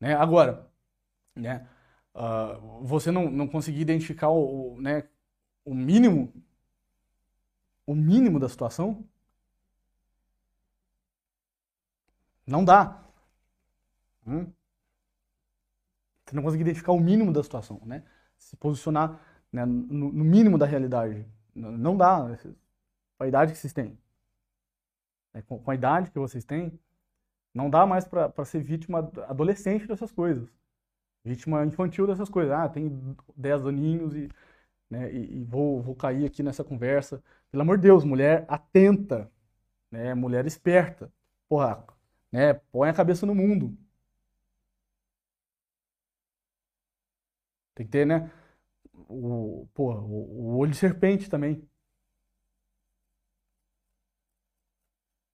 Né? 0.00 0.14
Agora, 0.14 0.70
né? 1.34 1.68
Uh, 2.14 2.84
você 2.84 3.10
não, 3.10 3.30
não 3.30 3.46
conseguir 3.46 3.80
identificar 3.80 4.30
o, 4.30 4.74
o, 4.74 4.80
né, 4.80 5.08
o 5.64 5.74
mínimo, 5.74 6.32
o 7.86 7.94
mínimo 7.94 8.40
da 8.40 8.48
situação, 8.48 9.06
não 12.46 12.64
dá. 12.64 13.04
Hum? 14.26 14.50
Você 16.24 16.34
não 16.34 16.42
consegue 16.42 16.62
identificar 16.62 16.92
o 16.92 17.00
mínimo 17.00 17.32
da 17.32 17.42
situação, 17.42 17.80
né? 17.84 18.04
Se 18.38 18.56
posicionar 18.56 19.20
né, 19.52 19.64
no, 19.64 20.12
no, 20.12 20.24
mínimo 20.24 20.58
da 20.58 20.66
realidade. 20.66 21.26
Não 21.56 21.96
dá. 21.96 22.36
Com 23.18 23.24
a 23.24 23.28
idade 23.28 23.52
que 23.52 23.58
vocês 23.58 23.72
têm. 23.72 23.98
Com, 25.48 25.58
com, 25.58 25.70
a 25.70 25.74
idade 25.74 26.10
que 26.10 26.18
vocês 26.18 26.44
têm, 26.44 26.78
não 27.52 27.68
dá 27.70 27.86
mais 27.86 28.06
para 28.06 28.44
ser 28.44 28.62
vítima 28.62 29.10
adolescente 29.28 29.86
dessas 29.86 30.12
coisas. 30.12 30.48
Vítima 31.24 31.64
infantil 31.64 32.06
dessas 32.06 32.28
coisas. 32.28 32.52
Ah, 32.52 32.68
tem 32.68 33.16
10 33.36 33.66
aninhos 33.66 34.14
e, 34.14 34.28
né, 34.90 35.12
e, 35.12 35.40
e 35.40 35.44
vou, 35.44 35.82
vou 35.82 35.94
cair 35.94 36.24
aqui 36.26 36.42
nessa 36.42 36.64
conversa. 36.64 37.22
Pelo 37.50 37.62
amor 37.62 37.76
de 37.78 37.82
Deus, 37.84 38.04
mulher 38.04 38.44
atenta, 38.48 39.30
né, 39.90 40.14
mulher 40.14 40.46
esperta. 40.46 41.12
Porra, 41.48 41.84
né, 42.32 42.54
põe 42.54 42.88
a 42.88 42.94
cabeça 42.94 43.26
no 43.26 43.34
mundo. 43.34 43.76
Tem 47.74 47.84
que 47.86 47.92
ter, 47.92 48.06
né? 48.06 48.30
O, 49.08 49.68
porra, 49.74 50.00
o, 50.00 50.56
olho 50.58 50.72
de 50.72 50.76
serpente 50.76 51.30
também. 51.30 51.62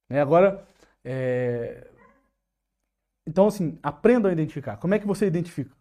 Né? 0.08 0.20
Agora, 0.20 0.66
é... 1.04 1.90
então 3.26 3.46
assim, 3.46 3.78
aprenda 3.82 4.28
a 4.28 4.32
identificar. 4.32 4.76
Como 4.76 4.94
é 4.94 4.98
que 4.98 5.06
você 5.06 5.26
identifica? 5.26 5.74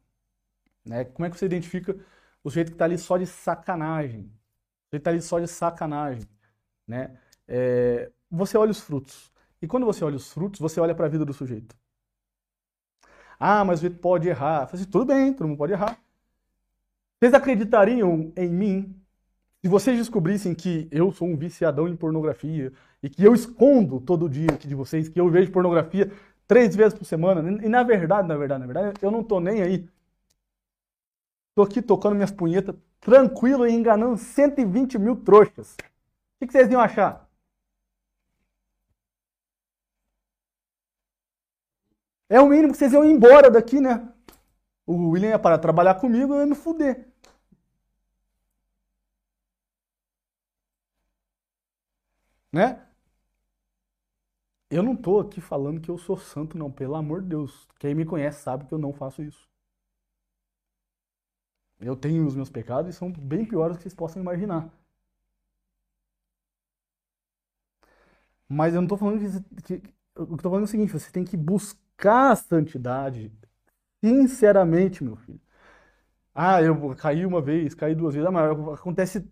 Né? 0.86 1.06
Como 1.06 1.25
é 1.25 1.30
que 1.30 1.38
você 1.38 1.45
identifica 1.45 1.93
o 2.43 2.49
sujeito 2.49 2.69
que 2.69 2.75
está 2.75 2.86
ali 2.86 2.97
só 2.97 3.17
de 3.17 3.27
sacanagem? 3.27 4.21
O 4.21 4.89
sujeito 4.89 5.01
está 5.01 5.12
ali 5.12 5.21
só 5.21 5.39
de 5.39 5.47
sacanagem, 5.47 6.27
né? 6.88 7.17
É... 7.47 8.12
Você 8.32 8.58
olha 8.58 8.71
os 8.71 8.80
frutos. 8.82 9.32
E 9.62 9.67
quando 9.67 9.86
você 9.86 10.04
olha 10.04 10.15
os 10.15 10.32
frutos, 10.32 10.60
você 10.60 10.80
olha 10.80 10.95
para 10.95 11.06
a 11.08 11.10
vida 11.10 11.25
do 11.25 11.34
sujeito. 11.34 11.75
Ah, 13.39 13.65
mas 13.65 13.80
o 13.80 13.82
sujeito 13.82 13.99
pode 13.99 14.27
errar. 14.30 14.69
Assim, 14.71 14.86
tudo 14.86 15.06
bem, 15.06 15.34
todo 15.34 15.47
mundo 15.47 15.58
pode 15.58 15.73
errar. 15.73 15.99
Vocês 17.22 17.36
acreditariam 17.36 18.34
em 18.36 18.50
mim 18.50 19.00
se 19.62 19.70
vocês 19.70 19.96
descobrissem 19.96 20.56
que 20.56 20.88
eu 20.92 21.12
sou 21.12 21.28
um 21.28 21.38
viciadão 21.38 21.88
em 21.88 21.96
pornografia 21.96 22.74
e 23.04 23.08
que 23.08 23.24
eu 23.24 23.36
escondo 23.36 24.02
todo 24.02 24.28
dia 24.28 24.50
aqui 24.52 24.68
de 24.68 24.74
vocês, 24.74 25.08
que 25.08 25.22
eu 25.22 25.30
vejo 25.30 25.52
pornografia 25.52 26.12
três 26.48 26.76
vezes 26.76 26.98
por 26.98 27.06
semana, 27.06 27.64
e 27.64 27.70
na 27.70 27.84
verdade, 27.84 28.28
na 28.28 28.36
verdade, 28.36 28.62
na 28.62 28.66
verdade, 28.66 29.00
eu 29.04 29.12
não 29.12 29.24
tô 29.24 29.40
nem 29.40 29.62
aí. 29.62 29.88
Tô 31.54 31.62
aqui 31.62 31.80
tocando 31.80 32.16
minhas 32.16 32.32
punhetas, 32.32 32.76
tranquilo 33.00 33.68
e 33.68 33.72
enganando 33.72 34.18
120 34.18 34.98
mil 34.98 35.16
trouxas. 35.16 35.78
O 36.42 36.48
que 36.48 36.52
vocês 36.52 36.72
iam 36.72 36.82
achar? 36.82 37.30
É 42.28 42.42
o 42.42 42.50
mínimo 42.50 42.72
que 42.72 42.80
vocês 42.80 42.94
iam 42.94 43.06
embora 43.06 43.52
daqui, 43.52 43.80
né? 43.80 44.12
O 44.88 45.10
William 45.12 45.30
ia 45.30 45.40
parar 45.40 45.58
de 45.58 45.62
trabalhar 45.62 45.96
comigo 45.96 46.34
e 46.34 46.40
ia 46.40 46.46
me 46.48 46.56
fuder. 46.56 47.11
Né? 52.52 52.86
Eu 54.72 54.82
não 54.82 54.96
tô 54.96 55.20
aqui 55.20 55.40
falando 55.40 55.80
que 55.80 55.90
eu 55.92 55.98
sou 56.00 56.18
santo, 56.18 56.58
não, 56.58 56.72
pelo 56.72 56.96
amor 56.96 57.22
de 57.22 57.28
Deus. 57.30 57.68
Quem 57.78 57.94
me 57.94 58.06
conhece 58.06 58.42
sabe 58.42 58.66
que 58.66 58.74
eu 58.74 58.80
não 58.80 58.92
faço 58.92 59.22
isso. 59.22 59.48
Eu 61.82 61.96
tenho 61.98 62.26
os 62.26 62.34
meus 62.36 62.50
pecados 62.50 62.96
e 62.96 62.98
são 62.98 63.12
bem 63.12 63.46
piores 63.46 63.76
do 63.76 63.80
que 63.80 63.84
vocês 63.84 63.94
possam 63.94 64.22
imaginar. 64.22 64.70
Mas 68.48 68.74
eu 68.74 68.82
não 68.82 68.88
tô 68.88 68.98
falando 68.98 69.20
que, 69.64 69.80
que 69.80 69.94
eu 70.16 70.28
tô 70.38 70.50
falando 70.50 70.62
é 70.62 70.66
o 70.66 70.68
seguinte, 70.68 70.92
você 70.92 71.12
tem 71.12 71.24
que 71.24 71.38
buscar 71.38 72.32
a 72.32 72.36
santidade 72.36 73.32
sinceramente, 74.04 75.04
meu 75.04 75.16
filho. 75.18 75.42
Ah, 76.34 76.62
eu 76.62 76.96
caí 76.96 77.26
uma 77.26 77.42
vez, 77.42 77.74
caí 77.76 77.96
duas 77.96 78.16
vezes, 78.16 78.28
ah, 78.28 78.32
mas 78.32 78.52
acontece 78.80 79.28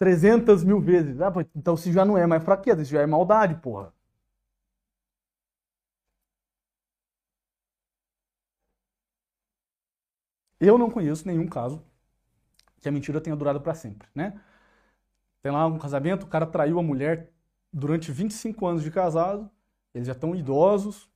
300 0.00 0.64
mil 0.64 0.80
vezes. 0.80 1.20
Ah, 1.20 1.32
então 1.54 1.76
se 1.76 1.92
já 1.92 2.04
não 2.04 2.18
é 2.18 2.26
mais 2.26 2.42
fraqueza, 2.42 2.84
se 2.84 2.90
já 2.90 3.02
é 3.02 3.06
maldade, 3.06 3.54
porra. 3.56 3.92
Eu 10.58 10.78
não 10.78 10.90
conheço 10.90 11.26
nenhum 11.26 11.46
caso 11.46 11.82
que 12.80 12.88
a 12.88 12.92
mentira 12.92 13.20
tenha 13.20 13.36
durado 13.36 13.60
para 13.60 13.74
sempre, 13.74 14.08
né? 14.14 14.40
Tem 15.42 15.52
lá 15.52 15.66
um 15.66 15.78
casamento, 15.78 16.24
o 16.24 16.28
cara 16.28 16.46
traiu 16.46 16.78
a 16.78 16.82
mulher 16.82 17.30
durante 17.72 18.12
25 18.12 18.66
anos 18.66 18.82
de 18.82 18.90
casado, 18.90 19.50
eles 19.94 20.06
já 20.06 20.12
estão 20.12 20.34
idosos, 20.34 21.10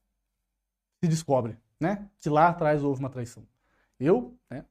se 1.02 1.08
descobre, 1.08 1.58
né? 1.80 2.08
Que 2.18 2.28
lá 2.28 2.48
atrás 2.48 2.82
houve 2.82 3.00
uma 3.00 3.10
traição. 3.10 3.46
Eu, 3.98 4.36
né, 4.50 4.64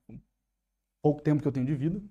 pouco 1.02 1.21
tempo 1.21 1.41
que 1.41 1.47
eu 1.47 1.52
tenho 1.52 1.65
de 1.65 1.76
vida, 1.76 2.02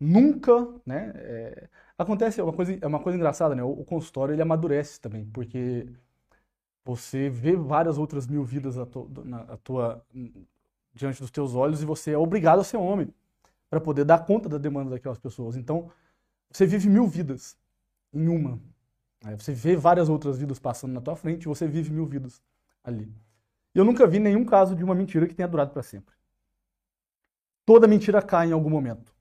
nunca, 0.00 0.52
né? 0.86 1.12
é, 1.16 1.68
acontece 1.98 2.40
uma 2.42 2.52
coisa, 2.52 2.78
é 2.80 2.86
uma 2.86 3.00
coisa 3.00 3.16
engraçada, 3.18 3.54
né? 3.54 3.62
O, 3.62 3.70
o 3.70 3.84
consultório 3.84 4.34
ele 4.34 4.42
amadurece 4.42 5.00
também, 5.00 5.26
porque 5.30 5.86
você 6.84 7.28
vê 7.30 7.56
várias 7.56 7.98
outras 7.98 8.26
mil 8.26 8.44
vidas 8.44 8.78
a 8.78 8.86
to- 8.86 9.10
na- 9.24 9.56
tua, 9.58 10.04
diante 10.94 11.20
dos 11.20 11.30
teus 11.30 11.54
olhos 11.54 11.82
e 11.82 11.86
você 11.86 12.12
é 12.12 12.18
obrigado 12.18 12.60
a 12.60 12.64
ser 12.64 12.76
homem 12.76 13.12
para 13.70 13.80
poder 13.80 14.04
dar 14.04 14.26
conta 14.26 14.48
da 14.48 14.58
demanda 14.58 14.90
daquelas 14.92 15.18
pessoas. 15.18 15.56
Então, 15.56 15.90
você 16.52 16.66
vive 16.66 16.88
mil 16.88 17.06
vidas 17.08 17.56
em 18.12 18.28
uma. 18.28 18.60
Aí 19.24 19.36
você 19.36 19.52
vê 19.54 19.76
várias 19.76 20.08
outras 20.08 20.38
vidas 20.38 20.58
passando 20.58 20.92
na 20.94 21.00
tua 21.00 21.16
frente 21.16 21.44
e 21.44 21.48
você 21.48 21.68
vive 21.68 21.92
mil 21.92 22.06
vidas 22.06 22.42
ali. 22.84 23.12
E 23.74 23.78
eu 23.78 23.84
nunca 23.84 24.06
vi 24.06 24.18
nenhum 24.20 24.44
caso 24.44 24.76
de 24.76 24.84
uma 24.84 24.94
mentira 24.94 25.26
que 25.28 25.34
tenha 25.34 25.48
durado 25.48 25.72
para 25.72 25.82
sempre. 25.82 26.14
Toda 27.64 27.88
mentira 27.88 28.20
cai 28.20 28.48
em 28.48 28.52
algum 28.52 28.68
momento. 28.68 29.14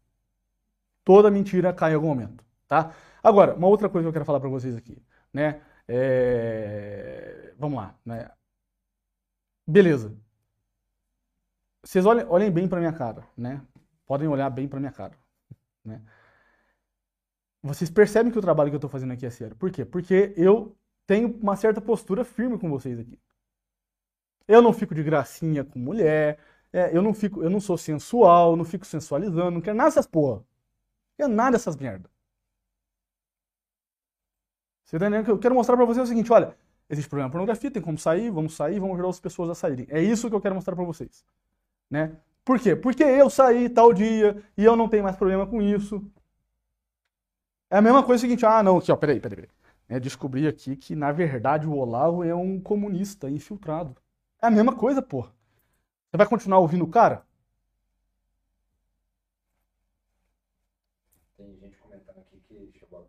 Toda 1.09 1.31
mentira 1.31 1.73
cai 1.73 1.93
em 1.93 1.95
algum 1.95 2.09
momento, 2.09 2.45
tá? 2.67 2.93
Agora, 3.23 3.55
uma 3.55 3.67
outra 3.67 3.89
coisa 3.89 4.05
que 4.05 4.09
eu 4.09 4.13
quero 4.13 4.25
falar 4.25 4.39
para 4.39 4.47
vocês 4.47 4.77
aqui, 4.77 5.01
né? 5.33 5.59
É, 5.87 7.51
Vamos 7.57 7.79
lá, 7.79 7.97
né? 8.05 8.29
Beleza. 9.65 10.15
Vocês 11.83 12.05
olhem, 12.05 12.23
olhem 12.29 12.51
bem 12.51 12.67
para 12.67 12.77
minha 12.79 12.93
cara, 12.93 13.27
né? 13.35 13.59
Podem 14.05 14.27
olhar 14.27 14.51
bem 14.51 14.67
para 14.67 14.79
minha 14.79 14.91
cara, 14.91 15.17
né? 15.83 15.99
Vocês 17.63 17.89
percebem 17.89 18.31
que 18.31 18.37
o 18.37 18.41
trabalho 18.41 18.69
que 18.69 18.75
eu 18.75 18.77
estou 18.77 18.87
fazendo 18.87 19.13
aqui 19.13 19.25
é 19.25 19.31
sério. 19.31 19.55
Por 19.55 19.71
quê? 19.71 19.83
Porque 19.83 20.31
eu 20.37 20.77
tenho 21.07 21.35
uma 21.41 21.55
certa 21.55 21.81
postura 21.81 22.23
firme 22.23 22.59
com 22.59 22.69
vocês 22.69 22.99
aqui. 22.99 23.19
Eu 24.47 24.61
não 24.61 24.73
fico 24.73 24.93
de 24.93 25.01
gracinha 25.01 25.63
com 25.63 25.79
mulher, 25.79 26.37
é, 26.71 26.95
eu 26.95 27.01
não 27.01 27.15
fico, 27.15 27.41
eu 27.41 27.49
não 27.49 27.59
sou 27.59 27.79
sensual, 27.79 28.55
não 28.55 28.63
fico 28.63 28.85
sensualizando, 28.85 29.49
não 29.49 29.61
quero 29.61 29.75
nada 29.75 29.89
dessas 29.89 30.05
porra. 30.05 30.47
Quero 31.19 31.33
nada 31.33 31.51
dessas 31.51 31.75
merda. 31.75 32.09
Você 34.85 34.97
tá 34.97 35.07
entendendo? 35.07 35.27
Eu 35.27 35.37
quero 35.37 35.53
mostrar 35.53 35.75
pra 35.75 35.85
você 35.85 35.99
o 35.99 36.05
seguinte, 36.05 36.31
olha, 36.31 36.55
existe 36.89 37.09
problema 37.09 37.27
de 37.27 37.33
pornografia, 37.33 37.69
tem 37.69 37.81
como 37.81 37.97
sair, 37.97 38.29
vamos 38.29 38.55
sair, 38.55 38.79
vamos 38.79 38.93
ajudar 38.93 39.09
as 39.09 39.19
pessoas 39.19 39.49
a 39.49 39.53
saírem. 39.53 39.85
É 39.89 40.01
isso 40.01 40.29
que 40.29 40.35
eu 40.37 40.39
quero 40.39 40.55
mostrar 40.55 40.77
pra 40.77 40.85
vocês, 40.85 41.25
né? 41.91 42.15
Por 42.45 42.57
quê? 42.57 42.73
Porque 42.73 43.03
eu 43.03 43.29
saí 43.29 43.67
tal 43.67 43.91
dia 43.91 44.41
e 44.55 44.63
eu 44.63 44.77
não 44.77 44.87
tenho 44.87 45.03
mais 45.03 45.17
problema 45.17 45.45
com 45.45 45.61
isso. 45.61 46.01
É 47.69 47.75
a 47.75 47.81
mesma 47.81 48.01
coisa 48.01 48.21
o 48.21 48.21
seguinte, 48.21 48.45
ah, 48.45 48.63
não, 48.63 48.77
aqui, 48.77 48.89
ó, 48.89 48.95
peraí, 48.95 49.19
peraí, 49.19 49.35
peraí. 49.35 49.51
É, 49.89 49.99
descobri 49.99 50.47
aqui 50.47 50.77
que, 50.77 50.95
na 50.95 51.11
verdade, 51.11 51.67
o 51.67 51.75
Olavo 51.75 52.23
é 52.23 52.33
um 52.33 52.61
comunista 52.61 53.29
infiltrado. 53.29 53.93
É 54.41 54.47
a 54.47 54.51
mesma 54.51 54.73
coisa, 54.73 55.01
porra. 55.01 55.33
Você 56.09 56.15
vai 56.15 56.27
continuar 56.27 56.59
ouvindo 56.59 56.85
o 56.85 56.89
cara? 56.89 57.27
Tem 61.39 61.55
gente 61.55 61.77
comentando 61.77 62.17
aqui 62.19 62.37
que 62.49 62.77
chegou 62.77 62.99
a 62.99 63.03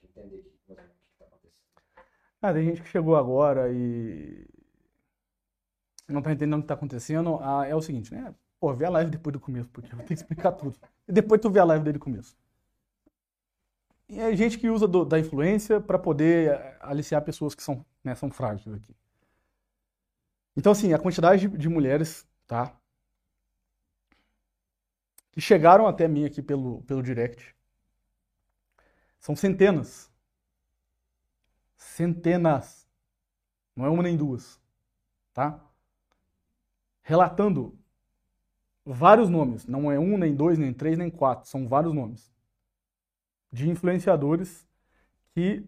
que 0.00 0.06
entender 0.06 0.36
o 0.36 0.42
que 0.42 0.50
mais 0.66 0.70
ou 0.70 0.76
menos 0.76 0.96
o 0.96 1.04
que 1.04 1.12
está 1.12 1.26
acontecendo. 1.26 1.66
Ah, 2.42 2.52
tem 2.52 2.64
gente 2.64 2.82
que 2.82 2.88
chegou 2.88 3.16
agora 3.16 3.70
e 3.72 4.46
não 6.08 6.20
tá 6.22 6.32
entendendo 6.32 6.58
o 6.58 6.62
que 6.62 6.68
tá 6.68 6.74
acontecendo. 6.74 7.38
Ah, 7.40 7.66
é 7.66 7.74
o 7.74 7.80
seguinte, 7.80 8.12
né? 8.12 8.34
Pô, 8.58 8.74
vê 8.74 8.84
a 8.86 8.90
live 8.90 9.10
depois 9.10 9.32
do 9.32 9.40
começo, 9.40 9.68
porque 9.70 9.92
eu 9.92 9.96
vou 9.96 10.04
ter 10.06 10.14
que 10.14 10.20
explicar 10.20 10.52
tudo. 10.52 10.78
E 11.08 11.12
depois 11.12 11.40
tu 11.40 11.50
vê 11.50 11.60
a 11.60 11.64
live 11.64 11.84
desde 11.84 11.98
o 11.98 12.00
começo. 12.02 12.36
E 14.10 14.20
é 14.20 14.34
gente 14.36 14.58
que 14.58 14.68
usa 14.68 14.86
do- 14.86 15.04
da 15.06 15.18
influência 15.18 15.80
para 15.80 15.98
poder 15.98 16.50
eh, 16.50 16.76
aliciar 16.80 17.22
pessoas 17.24 17.54
que 17.54 17.62
são, 17.62 17.84
né, 18.04 18.14
são 18.14 18.30
frágeis 18.30 18.74
aqui. 18.74 18.94
Então, 20.56 20.72
assim, 20.72 20.92
a 20.92 20.98
quantidade 20.98 21.48
de, 21.48 21.58
de 21.58 21.68
mulheres, 21.68 22.26
tá? 22.46 22.76
Que 25.32 25.40
chegaram 25.40 25.88
até 25.88 26.06
mim 26.06 26.24
aqui 26.24 26.40
pelo, 26.40 26.82
pelo 26.82 27.02
direct 27.02 27.52
são 29.20 29.36
centenas. 29.36 30.09
Centenas. 31.80 32.86
Não 33.74 33.86
é 33.86 33.88
uma 33.88 34.02
nem 34.02 34.16
duas. 34.16 34.60
Tá? 35.32 35.58
Relatando 37.02 37.76
vários 38.84 39.30
nomes. 39.30 39.66
Não 39.66 39.90
é 39.90 39.98
um, 39.98 40.18
nem 40.18 40.36
dois, 40.36 40.58
nem 40.58 40.74
três, 40.74 40.98
nem 40.98 41.10
quatro. 41.10 41.48
São 41.48 41.66
vários 41.66 41.94
nomes. 41.94 42.30
De 43.50 43.68
influenciadores 43.68 44.68
que 45.34 45.66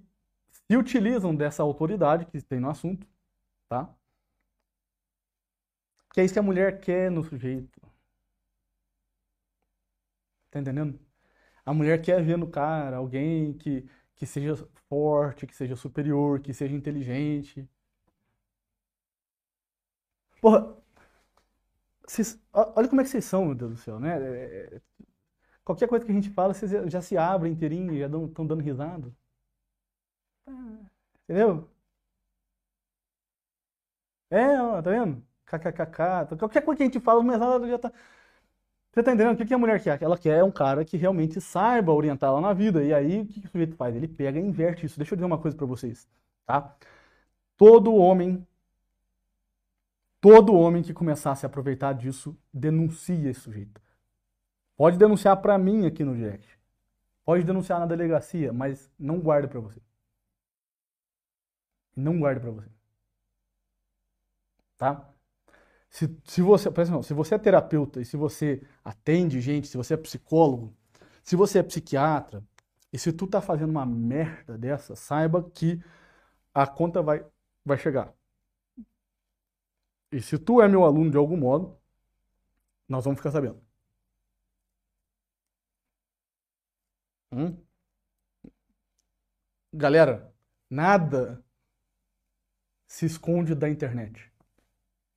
se 0.50 0.76
utilizam 0.76 1.34
dessa 1.34 1.62
autoridade 1.62 2.26
que 2.26 2.42
tem 2.42 2.60
no 2.60 2.68
assunto. 2.68 3.06
Tá? 3.68 3.88
Que 6.12 6.20
é 6.20 6.24
isso 6.24 6.34
que 6.34 6.40
a 6.40 6.42
mulher 6.42 6.78
quer 6.80 7.10
no 7.10 7.24
sujeito. 7.24 7.80
Tá 10.50 10.60
entendendo? 10.60 11.00
A 11.64 11.72
mulher 11.72 12.02
quer 12.02 12.22
ver 12.22 12.36
no 12.36 12.50
cara 12.50 12.96
alguém 12.96 13.54
que, 13.54 13.88
que 14.22 14.26
seja 14.26 14.54
forte, 14.88 15.46
que 15.48 15.56
seja 15.56 15.74
superior, 15.74 16.40
que 16.40 16.54
seja 16.54 16.76
inteligente. 16.76 17.68
Porra, 20.40 20.60
vocês- 22.06 22.40
olha 22.52 22.88
como 22.88 23.00
é 23.00 23.04
que 23.04 23.10
vocês 23.10 23.24
são, 23.24 23.46
meu 23.46 23.54
Deus 23.54 23.72
do 23.72 23.76
céu, 23.78 23.98
né? 24.00 24.10
É, 24.18 24.76
é, 24.76 24.80
qualquer 25.64 25.88
coisa 25.88 26.04
que 26.06 26.12
a 26.12 26.14
gente 26.14 26.30
fala, 26.30 26.54
vocês 26.54 26.70
já- 26.70 26.86
já 26.88 27.02
se 27.02 27.16
abrem 27.18 27.52
inteirinho, 27.54 27.98
já 27.98 28.06
estão 28.06 28.46
dando 28.46 28.62
risada. 28.62 29.12
Ah, 30.46 30.78
Entendeu? 31.28 31.68
É, 34.30 34.60
ó, 34.60 34.80
tá 34.82 34.90
vendo? 34.90 35.22
KKKK. 35.46 36.36
Qualquer 36.38 36.62
coisa 36.64 36.76
que 36.78 36.82
a 36.84 36.86
gente 36.86 37.00
fala, 37.00 37.22
mas 37.22 37.40
ela 37.40 37.66
já 37.68 37.78
tá. 37.78 37.92
Você 38.92 39.02
tá 39.02 39.12
entendendo? 39.12 39.40
O 39.40 39.46
que 39.46 39.54
a 39.54 39.58
mulher 39.58 39.82
quer? 39.82 40.02
Ela 40.02 40.18
quer 40.18 40.44
um 40.44 40.50
cara 40.50 40.84
que 40.84 40.98
realmente 40.98 41.40
saiba 41.40 41.92
orientar 41.92 42.28
ela 42.28 42.42
na 42.42 42.52
vida. 42.52 42.84
E 42.84 42.92
aí, 42.92 43.22
o 43.22 43.26
que 43.26 43.46
o 43.46 43.48
sujeito 43.48 43.74
faz? 43.74 43.96
Ele 43.96 44.06
pega 44.06 44.38
e 44.38 44.42
inverte 44.42 44.84
isso. 44.84 44.98
Deixa 44.98 45.14
eu 45.14 45.16
dizer 45.16 45.24
uma 45.24 45.38
coisa 45.38 45.56
pra 45.56 45.64
vocês, 45.66 46.06
tá? 46.44 46.76
Todo 47.56 47.94
homem, 47.94 48.46
todo 50.20 50.54
homem 50.54 50.82
que 50.82 50.92
começar 50.92 51.32
a 51.32 51.36
se 51.36 51.46
aproveitar 51.46 51.94
disso, 51.94 52.36
denuncia 52.52 53.30
esse 53.30 53.40
sujeito. 53.40 53.80
Pode 54.76 54.98
denunciar 54.98 55.38
pra 55.40 55.56
mim 55.56 55.86
aqui 55.86 56.04
no 56.04 56.14
direct. 56.14 56.58
Pode 57.24 57.44
denunciar 57.44 57.80
na 57.80 57.86
delegacia, 57.86 58.52
mas 58.52 58.90
não 58.98 59.20
guarda 59.20 59.48
pra 59.48 59.60
você. 59.60 59.80
Não 61.96 62.18
guarda 62.18 62.40
pra 62.40 62.50
você. 62.50 62.68
Tá? 64.76 65.11
Se, 65.92 66.08
se 66.24 66.42
você, 66.42 66.68
se 67.04 67.14
você 67.14 67.34
é 67.34 67.38
terapeuta 67.38 68.00
e 68.00 68.04
se 68.04 68.16
você 68.16 68.62
atende 68.84 69.40
gente, 69.40 69.68
se 69.68 69.76
você 69.76 69.94
é 69.94 69.96
psicólogo, 69.96 70.74
se 71.22 71.36
você 71.36 71.58
é 71.58 71.62
psiquiatra, 71.62 72.42
e 72.92 72.98
se 72.98 73.12
tu 73.12 73.26
tá 73.26 73.40
fazendo 73.42 73.70
uma 73.70 73.86
merda 73.86 74.58
dessa, 74.58 74.96
saiba 74.96 75.48
que 75.50 75.82
a 76.54 76.66
conta 76.66 77.02
vai, 77.02 77.24
vai 77.64 77.78
chegar. 77.78 78.14
E 80.12 80.20
se 80.22 80.38
tu 80.38 80.60
é 80.62 80.68
meu 80.68 80.84
aluno 80.84 81.10
de 81.10 81.16
algum 81.16 81.36
modo, 81.36 81.78
nós 82.88 83.04
vamos 83.04 83.18
ficar 83.18 83.30
sabendo. 83.32 83.60
Hum? 87.32 87.56
Galera, 89.74 90.32
nada 90.70 91.42
se 92.86 93.06
esconde 93.06 93.54
da 93.54 93.68
internet. 93.68 94.30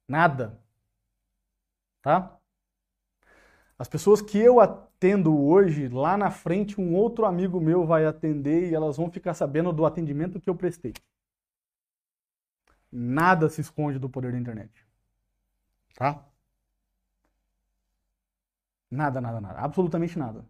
Nada. 0.07 0.64
Tá? 2.05 2.39
As 3.79 3.87
pessoas 3.87 4.21
que 4.21 4.37
eu 4.37 4.59
atendo 4.59 5.35
hoje, 5.35 5.87
lá 5.87 6.15
na 6.15 6.29
frente, 6.29 6.79
um 6.79 6.93
outro 6.93 7.25
amigo 7.25 7.59
meu 7.59 7.83
vai 7.83 8.05
atender 8.05 8.69
e 8.69 8.75
elas 8.75 8.97
vão 8.97 9.09
ficar 9.09 9.33
sabendo 9.33 9.73
do 9.73 9.87
atendimento 9.87 10.39
que 10.39 10.47
eu 10.47 10.55
prestei. 10.55 10.93
Nada 12.91 13.49
se 13.49 13.61
esconde 13.61 13.97
do 13.97 14.07
poder 14.07 14.33
da 14.33 14.37
internet. 14.37 14.85
Tá? 15.95 16.23
Nada, 18.91 19.19
nada, 19.19 19.41
nada. 19.41 19.59
Absolutamente 19.59 20.19
nada. 20.19 20.45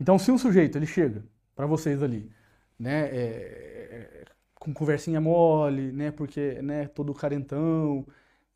Então, 0.00 0.18
se 0.18 0.30
um 0.32 0.38
sujeito 0.38 0.78
ele 0.78 0.86
chega 0.86 1.22
para 1.54 1.66
vocês 1.66 2.02
ali, 2.02 2.32
né, 2.78 3.06
é, 3.10 4.22
é, 4.22 4.24
com 4.64 4.74
conversinha 4.74 5.20
mole, 5.20 5.92
né, 5.92 6.10
porque, 6.10 6.62
né, 6.62 6.88
todo 6.88 7.14
carentão, 7.14 8.06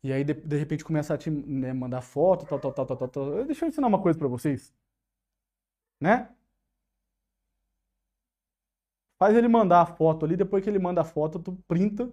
e 0.03 0.11
aí 0.13 0.23
de, 0.23 0.33
de 0.33 0.57
repente 0.57 0.83
começa 0.85 1.13
a 1.13 1.17
te, 1.17 1.29
né, 1.31 1.73
mandar 1.73 2.01
foto, 2.01 2.45
tal, 2.45 2.59
tal, 2.59 2.73
tal, 2.73 2.85
tal, 2.85 2.97
tal, 2.97 3.07
tal. 3.09 3.45
Deixa 3.45 3.65
eu 3.65 3.69
ensinar 3.69 3.87
uma 3.87 4.01
coisa 4.01 4.17
para 4.19 4.27
vocês, 4.27 4.73
né? 5.99 6.29
Faz 9.17 9.33
ele 9.35 9.47
mandar 9.47 9.81
a 9.81 9.85
foto 9.85 10.25
ali, 10.25 10.35
depois 10.35 10.61
que 10.63 10.69
ele 10.69 10.79
manda 10.79 10.99
a 11.01 11.05
foto, 11.05 11.39
tu 11.39 11.53
printa 11.67 12.11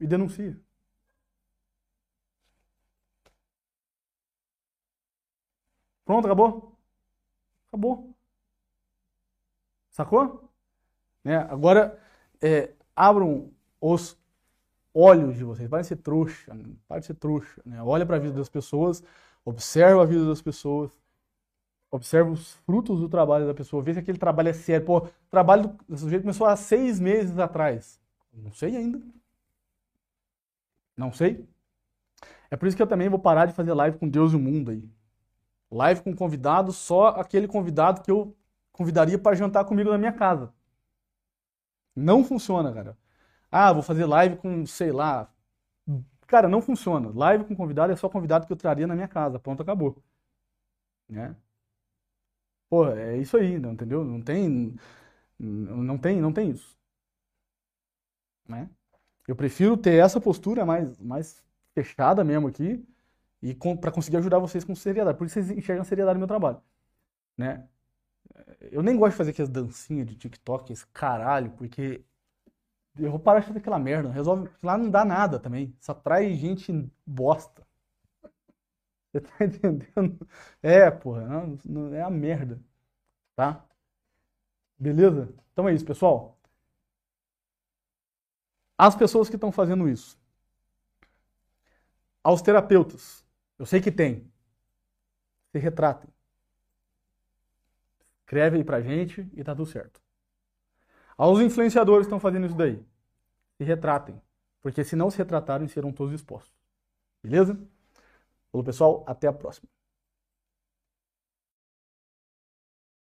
e 0.00 0.06
denuncia. 0.06 0.58
Pronto, 6.04 6.26
acabou? 6.26 6.76
Acabou. 7.68 8.14
Sacou? 9.90 10.50
Né? 11.24 11.36
Agora, 11.38 11.98
é, 12.42 12.72
abram 12.94 13.50
os 13.80 14.16
olhos 14.92 15.36
de 15.36 15.44
vocês. 15.44 15.68
Parem 15.68 15.82
de 15.82 15.88
ser 15.88 15.96
trouxa, 15.96 16.54
né? 16.54 16.64
Parem 16.86 17.00
de 17.00 17.06
ser 17.06 17.14
trouxa, 17.14 17.60
né? 17.64 17.82
Olha 17.82 18.04
para 18.04 18.16
a 18.16 18.18
vida 18.18 18.34
das 18.34 18.48
pessoas, 18.48 19.02
observa 19.44 20.02
a 20.02 20.06
vida 20.06 20.26
das 20.26 20.42
pessoas, 20.42 20.90
observa 21.90 22.30
os 22.30 22.54
frutos 22.66 23.00
do 23.00 23.08
trabalho 23.08 23.46
da 23.46 23.54
pessoa, 23.54 23.82
vê 23.82 23.94
se 23.94 24.00
aquele 24.00 24.18
trabalho 24.18 24.48
é 24.48 24.52
sério. 24.52 24.86
Pô, 24.86 24.98
o 24.98 25.10
trabalho 25.30 25.76
do 25.88 25.96
sujeito 25.96 26.22
começou 26.22 26.46
há 26.46 26.56
seis 26.56 26.98
meses 27.00 27.38
atrás. 27.38 28.00
Não 28.32 28.52
sei 28.52 28.76
ainda. 28.76 29.00
Não 30.96 31.12
sei. 31.12 31.46
É 32.50 32.56
por 32.56 32.66
isso 32.66 32.76
que 32.76 32.82
eu 32.82 32.86
também 32.86 33.08
vou 33.08 33.18
parar 33.18 33.46
de 33.46 33.52
fazer 33.52 33.72
live 33.72 33.98
com 33.98 34.08
Deus 34.08 34.32
e 34.32 34.36
o 34.36 34.38
mundo 34.38 34.70
aí. 34.70 34.82
Live 35.70 36.02
com 36.02 36.14
convidado, 36.14 36.72
só 36.72 37.08
aquele 37.08 37.46
convidado 37.46 38.00
que 38.02 38.10
eu 38.10 38.34
convidaria 38.72 39.18
para 39.18 39.36
jantar 39.36 39.64
comigo 39.64 39.90
na 39.90 39.98
minha 39.98 40.12
casa. 40.12 40.52
Não 41.98 42.24
funciona, 42.24 42.72
cara. 42.72 42.96
Ah, 43.50 43.72
vou 43.72 43.82
fazer 43.82 44.06
live 44.06 44.36
com, 44.36 44.66
sei 44.66 44.92
lá. 44.92 45.32
Cara, 46.26 46.48
não 46.48 46.60
funciona. 46.62 47.10
Live 47.14 47.44
com 47.44 47.56
convidado 47.56 47.92
é 47.92 47.96
só 47.96 48.08
convidado 48.08 48.46
que 48.46 48.52
eu 48.52 48.56
traria 48.56 48.86
na 48.86 48.94
minha 48.94 49.08
casa. 49.08 49.38
Pronto, 49.38 49.62
acabou. 49.62 50.02
Né? 51.08 51.34
Pô, 52.68 52.86
é 52.88 53.16
isso 53.16 53.36
aí, 53.36 53.54
entendeu? 53.54 54.04
Não 54.04 54.20
tem, 54.20 54.76
não 55.38 55.98
tem, 55.98 56.20
não 56.20 56.32
tem 56.32 56.50
isso. 56.50 56.76
Né? 58.46 58.68
Eu 59.26 59.36
prefiro 59.36 59.76
ter 59.76 60.02
essa 60.02 60.20
postura 60.20 60.64
mais, 60.66 60.98
mais 60.98 61.42
fechada 61.74 62.24
mesmo 62.24 62.48
aqui 62.48 62.84
e 63.42 63.54
para 63.54 63.92
conseguir 63.92 64.18
ajudar 64.18 64.38
vocês 64.38 64.64
com 64.64 64.74
seriedade. 64.74 65.18
Por 65.18 65.26
isso 65.26 65.34
vocês 65.34 65.50
enxergam 65.50 65.84
seriedade 65.84 66.16
do 66.16 66.20
meu 66.20 66.28
trabalho. 66.28 66.62
Né? 67.36 67.66
Eu 68.60 68.82
nem 68.82 68.96
gosto 68.96 69.12
de 69.12 69.18
fazer 69.18 69.30
aquelas 69.30 69.50
dancinhas 69.50 70.06
de 70.06 70.16
TikTok, 70.16 70.72
esse 70.72 70.86
caralho, 70.88 71.50
porque 71.52 72.04
eu 72.98 73.10
vou 73.10 73.20
parar 73.20 73.40
de 73.40 73.46
fazer 73.46 73.58
aquela 73.60 73.78
merda. 73.78 74.10
Resolve. 74.10 74.50
Lá 74.62 74.76
não 74.76 74.90
dá 74.90 75.04
nada 75.04 75.38
também. 75.38 75.74
Só 75.80 75.94
traz 75.94 76.36
gente 76.36 76.72
bosta. 77.06 77.66
Você 79.12 79.20
tá 79.20 79.30
entendendo? 79.44 80.28
É, 80.62 80.90
porra. 80.90 81.26
Não, 81.26 81.58
não, 81.64 81.94
é 81.94 82.02
a 82.02 82.10
merda. 82.10 82.60
Tá? 83.36 83.64
Beleza? 84.78 85.32
Então 85.52 85.68
é 85.68 85.74
isso, 85.74 85.84
pessoal. 85.84 86.38
As 88.76 88.94
pessoas 88.96 89.28
que 89.28 89.36
estão 89.36 89.52
fazendo 89.52 89.88
isso. 89.88 90.18
Aos 92.22 92.42
terapeutas. 92.42 93.24
Eu 93.58 93.66
sei 93.66 93.80
que 93.80 93.90
tem. 93.90 94.30
Se 95.52 95.58
retratem. 95.58 96.10
Escreve 98.28 98.58
aí 98.58 98.64
pra 98.64 98.82
gente 98.82 99.26
e 99.32 99.42
tá 99.42 99.54
tudo 99.54 99.64
certo. 99.64 100.02
Aos 101.16 101.40
influenciadores 101.40 102.02
que 102.02 102.08
estão 102.08 102.20
fazendo 102.20 102.44
isso 102.44 102.54
daí. 102.54 102.78
Se 103.56 103.64
retratem. 103.64 104.20
Porque 104.60 104.84
se 104.84 104.94
não 104.94 105.10
se 105.10 105.16
retratarem, 105.16 105.66
serão 105.66 105.90
todos 105.90 106.12
expostos. 106.12 106.52
Beleza? 107.22 107.58
Falou, 108.52 108.62
pessoal. 108.62 109.02
Até 109.06 109.28
a 109.28 109.32
próxima. 109.32 109.66